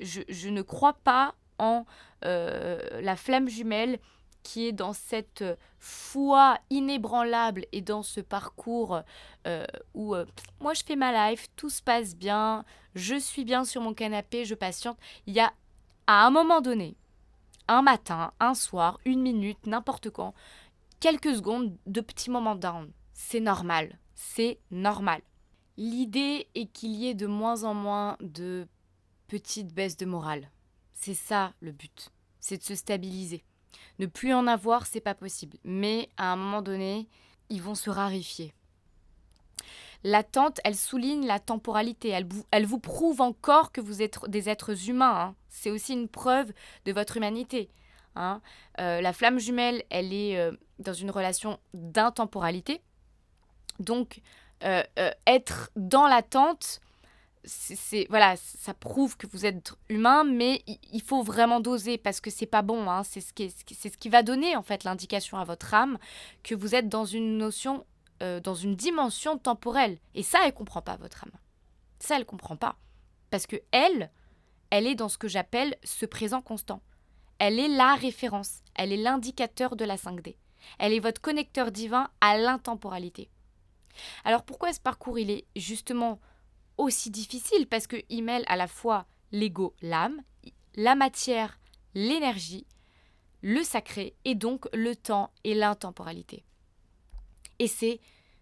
Je, 0.00 0.48
ne 0.48 0.62
crois 0.62 0.94
pas 0.94 1.34
en 1.58 1.84
euh, 2.24 3.00
la 3.00 3.16
flamme 3.16 3.48
jumelle 3.48 3.98
qui 4.42 4.66
est 4.66 4.72
dans 4.72 4.92
cette 4.92 5.44
foi 5.78 6.58
inébranlable 6.68 7.64
et 7.72 7.80
dans 7.80 8.02
ce 8.02 8.20
parcours 8.20 9.00
euh, 9.46 9.64
où 9.94 10.14
moi 10.60 10.74
je 10.74 10.82
fais 10.84 10.96
ma 10.96 11.30
life, 11.30 11.46
tout 11.56 11.70
se 11.70 11.80
passe 11.80 12.14
bien, 12.14 12.64
je 12.94 13.14
suis 13.14 13.44
bien 13.44 13.64
sur 13.64 13.80
mon 13.80 13.94
canapé, 13.94 14.44
je 14.44 14.54
patiente. 14.54 14.98
Il 15.26 15.34
y 15.34 15.40
a 15.40 15.52
à 16.06 16.26
un 16.26 16.30
moment 16.30 16.60
donné, 16.60 16.96
un 17.68 17.82
matin, 17.82 18.32
un 18.40 18.54
soir, 18.54 18.98
une 19.04 19.22
minute, 19.22 19.66
n'importe 19.66 20.10
quand, 20.10 20.34
quelques 21.00 21.34
secondes 21.36 21.76
de 21.86 22.00
petits 22.00 22.30
moments 22.30 22.56
down. 22.56 22.90
C'est 23.12 23.40
normal, 23.40 23.98
c'est 24.14 24.58
normal. 24.70 25.22
L'idée 25.76 26.48
est 26.54 26.66
qu'il 26.66 26.92
y 26.92 27.08
ait 27.08 27.14
de 27.14 27.26
moins 27.26 27.64
en 27.64 27.74
moins 27.74 28.16
de 28.20 28.66
petites 29.28 29.74
baisses 29.74 29.96
de 29.96 30.06
morale. 30.06 30.50
C'est 30.92 31.14
ça 31.14 31.52
le 31.60 31.72
but, 31.72 32.10
c'est 32.40 32.58
de 32.58 32.62
se 32.62 32.74
stabiliser. 32.74 33.44
Ne 33.98 34.06
plus 34.06 34.32
en 34.32 34.46
avoir, 34.46 34.86
c'est 34.86 35.00
pas 35.00 35.14
possible. 35.14 35.58
Mais 35.64 36.08
à 36.16 36.32
un 36.32 36.36
moment 36.36 36.62
donné, 36.62 37.08
ils 37.50 37.62
vont 37.62 37.74
se 37.74 37.90
raréfier. 37.90 38.54
L'attente, 40.04 40.60
elle 40.64 40.76
souligne 40.76 41.26
la 41.26 41.40
temporalité. 41.40 42.10
Elle 42.50 42.66
vous, 42.66 42.78
prouve 42.78 43.22
encore 43.22 43.72
que 43.72 43.80
vous 43.80 44.02
êtes 44.02 44.18
des 44.28 44.50
êtres 44.50 44.90
humains. 44.90 45.18
Hein. 45.18 45.34
C'est 45.48 45.70
aussi 45.70 45.94
une 45.94 46.08
preuve 46.08 46.52
de 46.84 46.92
votre 46.92 47.16
humanité. 47.16 47.70
Hein. 48.14 48.42
Euh, 48.80 49.00
la 49.00 49.14
flamme 49.14 49.38
jumelle, 49.38 49.82
elle 49.88 50.12
est 50.12 50.38
euh, 50.38 50.52
dans 50.78 50.92
une 50.92 51.10
relation 51.10 51.58
d'intemporalité. 51.72 52.82
Donc, 53.80 54.20
euh, 54.62 54.82
être 55.26 55.70
dans 55.74 56.06
l'attente, 56.06 56.80
c'est 57.44 58.06
voilà, 58.08 58.36
ça 58.36 58.74
prouve 58.74 59.16
que 59.16 59.26
vous 59.26 59.46
êtes 59.46 59.74
humain, 59.88 60.24
mais 60.24 60.62
il 60.92 61.02
faut 61.02 61.22
vraiment 61.22 61.60
doser 61.60 61.98
parce 61.98 62.20
que 62.20 62.30
c'est 62.30 62.46
pas 62.46 62.62
bon. 62.62 62.88
Hein. 62.88 63.02
c'est 63.04 63.20
ce 63.20 63.32
qui 63.32 63.50
ce 63.50 63.88
qui 63.88 64.08
va 64.08 64.22
donner 64.22 64.56
en 64.56 64.62
fait 64.62 64.84
l'indication 64.84 65.38
à 65.38 65.44
votre 65.44 65.74
âme 65.74 65.98
que 66.42 66.54
vous 66.54 66.74
êtes 66.74 66.88
dans 66.88 67.04
une 67.04 67.36
notion, 67.36 67.84
euh, 68.22 68.40
dans 68.40 68.54
une 68.54 68.76
dimension 68.76 69.38
temporelle. 69.38 69.98
Et 70.14 70.22
ça, 70.22 70.40
elle 70.44 70.54
comprend 70.54 70.82
pas 70.82 70.96
votre 70.96 71.24
âme. 71.24 71.32
Ça, 71.98 72.16
elle 72.16 72.26
comprend 72.26 72.56
pas 72.56 72.76
parce 73.30 73.46
que 73.46 73.56
elle, 73.72 74.10
elle 74.70 74.86
est 74.86 74.94
dans 74.94 75.08
ce 75.08 75.18
que 75.18 75.28
j'appelle 75.28 75.76
ce 75.82 76.06
présent 76.06 76.40
constant. 76.40 76.82
Elle 77.38 77.58
est 77.58 77.68
la 77.68 77.94
référence. 77.94 78.60
Elle 78.74 78.92
est 78.92 78.96
l'indicateur 78.96 79.76
de 79.76 79.84
la 79.84 79.96
5D. 79.96 80.36
Elle 80.78 80.92
est 80.92 81.00
votre 81.00 81.20
connecteur 81.20 81.72
divin 81.72 82.10
à 82.20 82.38
l'intemporalité. 82.38 83.30
Alors 84.24 84.44
pourquoi 84.44 84.72
ce 84.72 84.80
parcours 84.80 85.18
il 85.18 85.30
est 85.30 85.46
justement 85.56 86.20
aussi 86.78 87.10
difficile? 87.10 87.66
Parce 87.66 87.86
qu'il 87.86 88.24
mêle 88.24 88.44
à 88.46 88.56
la 88.56 88.66
fois 88.66 89.06
l'ego, 89.32 89.74
l'âme, 89.82 90.22
la 90.76 90.94
matière, 90.94 91.58
l'énergie, 91.94 92.66
le 93.42 93.62
sacré 93.62 94.14
et 94.24 94.34
donc 94.34 94.66
le 94.72 94.96
temps 94.96 95.30
et 95.44 95.54
l'intemporalité. 95.54 96.44
Et 97.58 97.68
c'est 97.68 98.00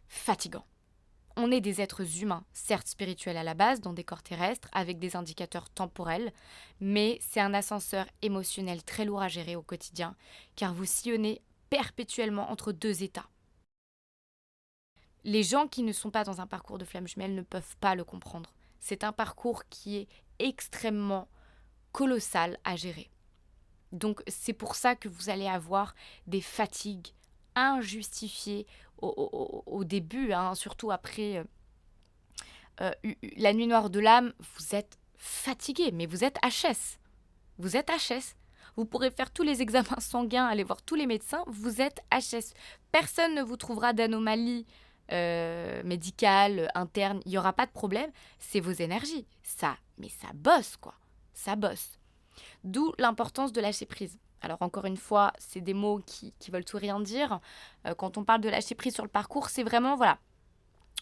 fatigant. 0.08 0.64
On 1.36 1.50
est 1.50 1.62
des 1.62 1.80
êtres 1.80 2.22
humains, 2.22 2.44
certes 2.52 2.88
spirituels 2.88 3.38
à 3.38 3.42
la 3.42 3.54
base, 3.54 3.80
dans 3.80 3.94
des 3.94 4.04
corps 4.04 4.22
terrestres, 4.22 4.68
avec 4.72 4.98
des 4.98 5.16
indicateurs 5.16 5.70
temporels, 5.70 6.32
mais 6.80 7.18
c'est 7.22 7.40
un 7.40 7.54
ascenseur 7.54 8.06
émotionnel 8.20 8.82
très 8.82 9.06
lourd 9.06 9.22
à 9.22 9.28
gérer 9.28 9.56
au 9.56 9.62
quotidien, 9.62 10.14
car 10.56 10.74
vous 10.74 10.84
sillonnez 10.84 11.40
perpétuellement 11.70 12.50
entre 12.50 12.72
deux 12.72 13.02
états 13.02 13.28
les 15.24 15.42
gens 15.42 15.68
qui 15.68 15.82
ne 15.82 15.92
sont 15.92 16.10
pas 16.10 16.24
dans 16.24 16.40
un 16.40 16.46
parcours 16.46 16.78
de 16.78 16.84
flamme 16.84 17.06
jumelle 17.06 17.34
ne 17.34 17.42
peuvent 17.42 17.76
pas 17.80 17.94
le 17.94 18.04
comprendre. 18.04 18.52
C'est 18.80 19.04
un 19.04 19.12
parcours 19.12 19.64
qui 19.68 19.96
est 19.98 20.08
extrêmement 20.38 21.28
colossal 21.92 22.58
à 22.64 22.76
gérer. 22.76 23.10
Donc 23.92 24.22
c'est 24.26 24.54
pour 24.54 24.74
ça 24.74 24.96
que 24.96 25.08
vous 25.08 25.28
allez 25.28 25.46
avoir 25.46 25.94
des 26.26 26.40
fatigues 26.40 27.08
injustifiées 27.54 28.66
au, 29.02 29.84
début, 29.84 30.32
hein, 30.32 30.54
surtout 30.54 30.90
après 30.90 31.38
euh, 31.38 31.44
euh, 32.80 33.14
la 33.36 33.52
nuit 33.52 33.66
noire 33.66 33.90
de 33.90 34.00
l'âme, 34.00 34.32
vous 34.38 34.74
êtes 34.74 34.98
fatigué, 35.16 35.90
mais 35.92 36.06
vous 36.06 36.24
êtes 36.24 36.38
HS. 36.42 36.98
Vous 37.58 37.76
êtes 37.76 37.90
HS. 37.90 38.34
Vous 38.76 38.86
pourrez 38.86 39.10
faire 39.10 39.30
tous 39.30 39.42
les 39.42 39.60
examens 39.60 40.00
sanguins, 40.00 40.46
aller 40.46 40.64
voir 40.64 40.82
tous 40.82 40.94
les 40.94 41.06
médecins, 41.06 41.44
vous 41.46 41.80
êtes 41.80 42.02
HS. 42.12 42.54
Personne 42.90 43.34
ne 43.34 43.42
vous 43.42 43.56
trouvera 43.56 43.92
d'anomalie 43.92 44.66
euh, 45.10 45.82
médicale, 45.82 46.70
interne, 46.74 47.20
il 47.26 47.30
n'y 47.30 47.38
aura 47.38 47.52
pas 47.52 47.66
de 47.66 47.72
problème, 47.72 48.10
c'est 48.38 48.60
vos 48.60 48.72
énergies. 48.72 49.26
Ça, 49.42 49.76
mais 49.98 50.08
ça 50.08 50.28
bosse, 50.34 50.76
quoi. 50.76 50.94
Ça 51.34 51.56
bosse. 51.56 51.98
D'où 52.64 52.92
l'importance 52.98 53.52
de 53.52 53.60
lâcher 53.60 53.86
prise. 53.86 54.18
Alors 54.42 54.58
encore 54.60 54.84
une 54.84 54.96
fois, 54.96 55.32
c'est 55.38 55.60
des 55.60 55.74
mots 55.74 56.00
qui, 56.04 56.34
qui, 56.38 56.50
veulent 56.50 56.64
tout 56.64 56.76
rien 56.76 57.00
dire. 57.00 57.40
Euh, 57.86 57.94
quand 57.94 58.18
on 58.18 58.24
parle 58.24 58.40
de 58.40 58.48
lâcher 58.48 58.74
prise 58.74 58.94
sur 58.94 59.04
le 59.04 59.08
parcours, 59.08 59.48
c'est 59.48 59.62
vraiment, 59.62 59.96
voilà, 59.96 60.18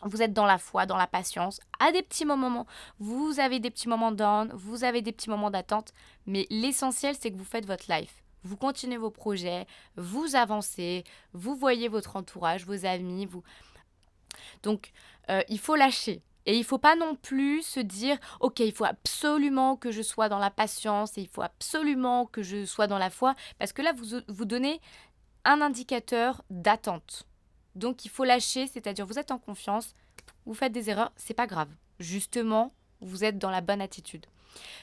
vous 0.03 0.22
êtes 0.22 0.33
dans 0.33 0.46
la 0.46 0.59
foi, 0.59 0.87
dans 0.87 0.96
la 0.96 1.07
patience, 1.07 1.61
à 1.79 1.92
des 1.92 2.03
petits 2.03 2.24
moments, 2.24 2.66
vous 2.98 3.40
avez 3.40 3.61
des 3.61 3.70
petits 3.70 3.88
moments 3.88 4.12
down, 4.12 4.50
vous 4.55 4.85
avez 4.85 5.03
des 5.03 5.12
petits 5.12 5.31
moments 5.31 5.50
d'attente, 5.50 5.92
mais 6.26 6.46
l'essentiel, 6.50 7.14
c'est 7.18 7.31
que 7.31 7.37
vous 7.37 7.44
faites 7.44 7.66
votre 7.66 7.90
life. 7.92 8.22
Vous 8.42 8.57
continuez 8.57 8.96
vos 8.96 9.11
projets, 9.11 9.66
vous 9.96 10.35
avancez, 10.35 11.05
vous 11.35 11.55
voyez 11.55 11.88
votre 11.88 12.16
entourage, 12.16 12.64
vos 12.64 12.87
amis, 12.87 13.26
vous... 13.26 13.42
Donc, 14.62 14.92
euh, 15.29 15.42
il 15.48 15.59
faut 15.59 15.76
lâcher. 15.76 16.22
Et 16.46 16.57
il 16.57 16.64
faut 16.64 16.79
pas 16.79 16.96
non 16.96 17.16
plus 17.16 17.62
se 17.62 17.81
dire, 17.81 18.18
ok, 18.40 18.61
il 18.61 18.72
faut 18.72 18.85
absolument 18.85 19.76
que 19.76 19.90
je 19.90 20.03
sois 20.03 20.29
dans 20.29 20.38
la 20.38 20.50
patience 20.50 21.16
et 21.18 21.22
il 21.22 21.29
faut 21.29 21.42
absolument 21.42 22.26
que 22.26 22.42
je 22.42 22.64
sois 22.64 22.87
dans 22.87 22.98
la 22.98 23.11
foi, 23.11 23.35
parce 23.59 23.72
que 23.72 23.83
là, 23.83 23.92
vous, 23.92 24.20
vous 24.29 24.44
donnez 24.44 24.81
un 25.44 25.61
indicateur 25.61 26.42
d'attente. 26.50 27.26
Donc, 27.74 28.05
il 28.05 28.09
faut 28.11 28.24
lâcher, 28.24 28.66
c'est-à-dire 28.66 29.07
vous 29.07 29.18
êtes 29.18 29.31
en 29.31 29.38
confiance, 29.38 29.94
vous 30.46 30.55
faites 30.55 30.72
des 30.72 30.90
erreurs, 30.90 31.12
c'est 31.16 31.35
pas 31.35 31.46
grave. 31.46 31.68
Justement, 31.98 32.72
vous 33.00 33.24
êtes 33.24 33.38
dans 33.38 33.50
la 33.50 33.61
bonne 33.61 33.81
attitude. 33.81 34.26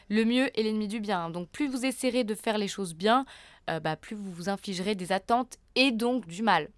Le 0.10 0.24
mieux 0.24 0.58
est 0.58 0.64
l'ennemi 0.64 0.88
du 0.88 1.00
bien. 1.00 1.30
Donc, 1.30 1.50
plus 1.50 1.68
vous 1.68 1.86
essaierez 1.86 2.24
de 2.24 2.36
faire 2.36 2.58
les 2.58 2.68
choses 2.68 2.94
bien, 2.94 3.26
euh, 3.70 3.80
bah, 3.80 3.96
plus 3.96 4.16
vous 4.16 4.32
vous 4.32 4.50
infligerez 4.50 4.96
des 4.96 5.12
attentes 5.12 5.58
et 5.76 5.92
donc 5.92 6.28
du 6.28 6.42
mal. 6.42 6.70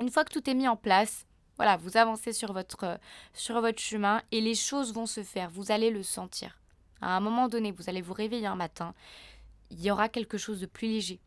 Une 0.00 0.10
fois 0.10 0.24
que 0.24 0.32
tout 0.32 0.48
est 0.48 0.54
mis 0.54 0.68
en 0.68 0.76
place, 0.76 1.25
voilà, 1.56 1.76
vous 1.76 1.96
avancez 1.96 2.32
sur 2.32 2.52
votre, 2.52 2.84
euh, 2.84 2.96
sur 3.32 3.60
votre 3.60 3.80
chemin 3.80 4.22
et 4.30 4.40
les 4.40 4.54
choses 4.54 4.92
vont 4.92 5.06
se 5.06 5.22
faire. 5.22 5.50
Vous 5.50 5.70
allez 5.72 5.90
le 5.90 6.02
sentir. 6.02 6.60
À 7.00 7.16
un 7.16 7.20
moment 7.20 7.48
donné, 7.48 7.72
vous 7.72 7.88
allez 7.88 8.02
vous 8.02 8.12
réveiller 8.12 8.46
un 8.46 8.56
matin, 8.56 8.94
il 9.70 9.80
y 9.80 9.90
aura 9.90 10.08
quelque 10.08 10.38
chose 10.38 10.60
de 10.60 10.66
plus 10.66 10.88
léger. 10.88 11.20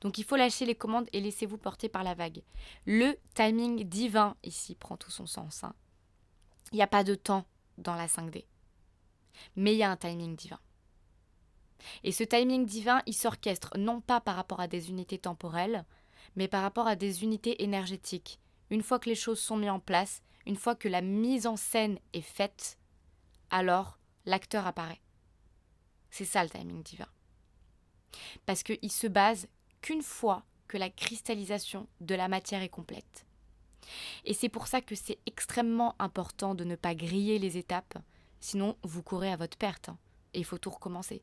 Donc 0.00 0.18
il 0.18 0.24
faut 0.24 0.36
lâcher 0.36 0.66
les 0.66 0.74
commandes 0.74 1.08
et 1.12 1.20
laissez-vous 1.20 1.58
porter 1.58 1.88
par 1.88 2.04
la 2.04 2.14
vague. 2.14 2.42
Le 2.86 3.16
timing 3.34 3.84
divin 3.84 4.36
ici 4.44 4.74
prend 4.74 4.96
tout 4.96 5.10
son 5.10 5.26
sens. 5.26 5.64
Hein. 5.64 5.74
Il 6.72 6.76
n'y 6.76 6.82
a 6.82 6.86
pas 6.86 7.04
de 7.04 7.14
temps 7.14 7.44
dans 7.78 7.94
la 7.94 8.06
5D. 8.06 8.44
Mais 9.56 9.74
il 9.74 9.78
y 9.78 9.82
a 9.82 9.90
un 9.90 9.96
timing 9.96 10.36
divin. 10.36 10.60
Et 12.04 12.12
ce 12.12 12.24
timing 12.24 12.66
divin, 12.66 13.02
il 13.06 13.14
s'orchestre 13.14 13.76
non 13.78 14.00
pas 14.00 14.20
par 14.20 14.36
rapport 14.36 14.60
à 14.60 14.68
des 14.68 14.90
unités 14.90 15.18
temporelles, 15.18 15.84
mais 16.36 16.46
par 16.46 16.62
rapport 16.62 16.86
à 16.86 16.96
des 16.96 17.24
unités 17.24 17.62
énergétiques 17.62 18.38
une 18.70 18.82
fois 18.82 18.98
que 18.98 19.08
les 19.08 19.14
choses 19.14 19.40
sont 19.40 19.56
mises 19.56 19.70
en 19.70 19.80
place, 19.80 20.22
une 20.46 20.56
fois 20.56 20.74
que 20.74 20.88
la 20.88 21.02
mise 21.02 21.46
en 21.46 21.56
scène 21.56 21.98
est 22.12 22.20
faite, 22.20 22.78
alors 23.50 23.98
l'acteur 24.24 24.66
apparaît. 24.66 25.00
C'est 26.10 26.24
ça 26.24 26.42
le 26.42 26.50
timing 26.50 26.82
divin. 26.82 27.08
Parce 28.46 28.62
qu'il 28.62 28.90
se 28.90 29.06
base 29.06 29.48
qu'une 29.80 30.02
fois 30.02 30.44
que 30.68 30.76
la 30.76 30.90
cristallisation 30.90 31.88
de 32.00 32.14
la 32.14 32.28
matière 32.28 32.62
est 32.62 32.68
complète. 32.68 33.26
Et 34.24 34.34
c'est 34.34 34.48
pour 34.48 34.66
ça 34.66 34.80
que 34.80 34.94
c'est 34.94 35.18
extrêmement 35.26 35.96
important 35.98 36.54
de 36.54 36.64
ne 36.64 36.76
pas 36.76 36.94
griller 36.94 37.38
les 37.38 37.56
étapes, 37.56 37.98
sinon 38.40 38.76
vous 38.82 39.02
courez 39.02 39.32
à 39.32 39.36
votre 39.36 39.56
perte, 39.56 39.88
hein, 39.88 39.98
et 40.32 40.38
il 40.38 40.44
faut 40.44 40.58
tout 40.58 40.70
recommencer. 40.70 41.22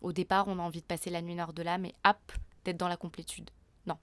Au 0.00 0.12
départ, 0.12 0.48
on 0.48 0.58
a 0.58 0.62
envie 0.62 0.80
de 0.80 0.86
passer 0.86 1.10
la 1.10 1.22
nuit 1.22 1.34
nord 1.34 1.52
de 1.52 1.62
l'âme 1.62 1.84
et 1.84 1.94
hop, 2.04 2.32
d'être 2.64 2.76
dans 2.76 2.88
la 2.88 2.96
complétude. 2.96 3.50
Non. 3.86 3.98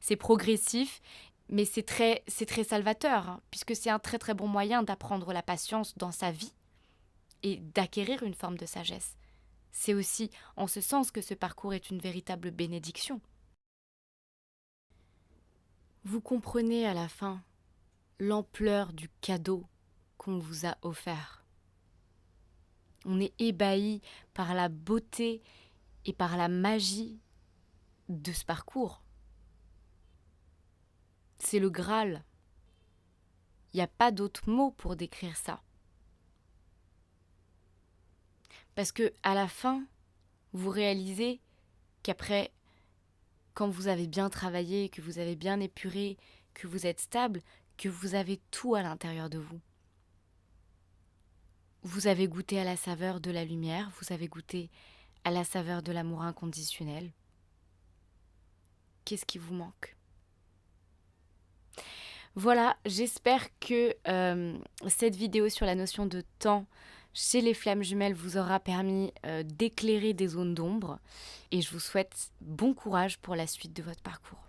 C'est 0.00 0.16
progressif 0.16 1.00
mais 1.48 1.64
c'est 1.64 1.82
très, 1.82 2.22
c'est 2.26 2.46
très 2.46 2.64
salvateur, 2.64 3.28
hein, 3.28 3.40
puisque 3.50 3.76
c'est 3.76 3.90
un 3.90 3.98
très 3.98 4.18
très 4.18 4.34
bon 4.34 4.48
moyen 4.48 4.82
d'apprendre 4.82 5.32
la 5.32 5.42
patience 5.42 5.96
dans 5.98 6.12
sa 6.12 6.30
vie 6.30 6.54
et 7.42 7.56
d'acquérir 7.56 8.22
une 8.22 8.34
forme 8.34 8.56
de 8.56 8.66
sagesse. 8.66 9.16
C'est 9.70 9.94
aussi 9.94 10.30
en 10.56 10.66
ce 10.66 10.80
sens 10.80 11.10
que 11.10 11.20
ce 11.20 11.34
parcours 11.34 11.74
est 11.74 11.90
une 11.90 11.98
véritable 11.98 12.50
bénédiction. 12.50 13.20
Vous 16.04 16.20
comprenez 16.20 16.86
à 16.86 16.94
la 16.94 17.08
fin 17.08 17.42
l'ampleur 18.18 18.92
du 18.92 19.08
cadeau 19.20 19.64
qu'on 20.16 20.38
vous 20.38 20.66
a 20.66 20.76
offert. 20.82 21.44
On 23.04 23.20
est 23.20 23.34
ébahi 23.38 24.00
par 24.32 24.54
la 24.54 24.68
beauté 24.68 25.42
et 26.06 26.12
par 26.12 26.36
la 26.36 26.48
magie 26.48 27.18
de 28.08 28.32
ce 28.32 28.44
parcours 28.44 29.03
c'est 31.38 31.58
le 31.58 31.70
Graal. 31.70 32.24
Il 33.72 33.78
n'y 33.78 33.82
a 33.82 33.88
pas 33.88 34.12
d'autre 34.12 34.48
mot 34.48 34.70
pour 34.70 34.96
décrire 34.96 35.36
ça. 35.36 35.62
Parce 38.74 38.92
que 38.92 39.12
à 39.22 39.34
la 39.34 39.48
fin, 39.48 39.84
vous 40.52 40.70
réalisez 40.70 41.40
qu'après, 42.02 42.52
quand 43.54 43.68
vous 43.68 43.88
avez 43.88 44.06
bien 44.06 44.30
travaillé, 44.30 44.88
que 44.88 45.00
vous 45.00 45.18
avez 45.18 45.36
bien 45.36 45.60
épuré, 45.60 46.16
que 46.54 46.66
vous 46.66 46.86
êtes 46.86 47.00
stable, 47.00 47.42
que 47.76 47.88
vous 47.88 48.14
avez 48.14 48.40
tout 48.50 48.74
à 48.74 48.82
l'intérieur 48.82 49.30
de 49.30 49.38
vous. 49.38 49.60
Vous 51.82 52.06
avez 52.06 52.28
goûté 52.28 52.58
à 52.58 52.64
la 52.64 52.76
saveur 52.76 53.20
de 53.20 53.30
la 53.30 53.44
lumière, 53.44 53.90
vous 54.00 54.12
avez 54.12 54.26
goûté 54.26 54.70
à 55.24 55.30
la 55.30 55.44
saveur 55.44 55.82
de 55.82 55.92
l'amour 55.92 56.22
inconditionnel. 56.22 57.12
Qu'est-ce 59.04 59.26
qui 59.26 59.38
vous 59.38 59.54
manque? 59.54 59.93
Voilà, 62.36 62.76
j'espère 62.84 63.46
que 63.60 63.94
euh, 64.08 64.58
cette 64.88 65.14
vidéo 65.14 65.48
sur 65.48 65.66
la 65.66 65.76
notion 65.76 66.06
de 66.06 66.22
temps 66.40 66.66
chez 67.12 67.40
les 67.40 67.54
flammes 67.54 67.84
jumelles 67.84 68.14
vous 68.14 68.36
aura 68.36 68.58
permis 68.58 69.12
euh, 69.24 69.44
d'éclairer 69.44 70.14
des 70.14 70.28
zones 70.28 70.54
d'ombre 70.54 70.98
et 71.52 71.62
je 71.62 71.70
vous 71.70 71.78
souhaite 71.78 72.32
bon 72.40 72.74
courage 72.74 73.18
pour 73.18 73.36
la 73.36 73.46
suite 73.46 73.72
de 73.72 73.84
votre 73.84 74.02
parcours. 74.02 74.43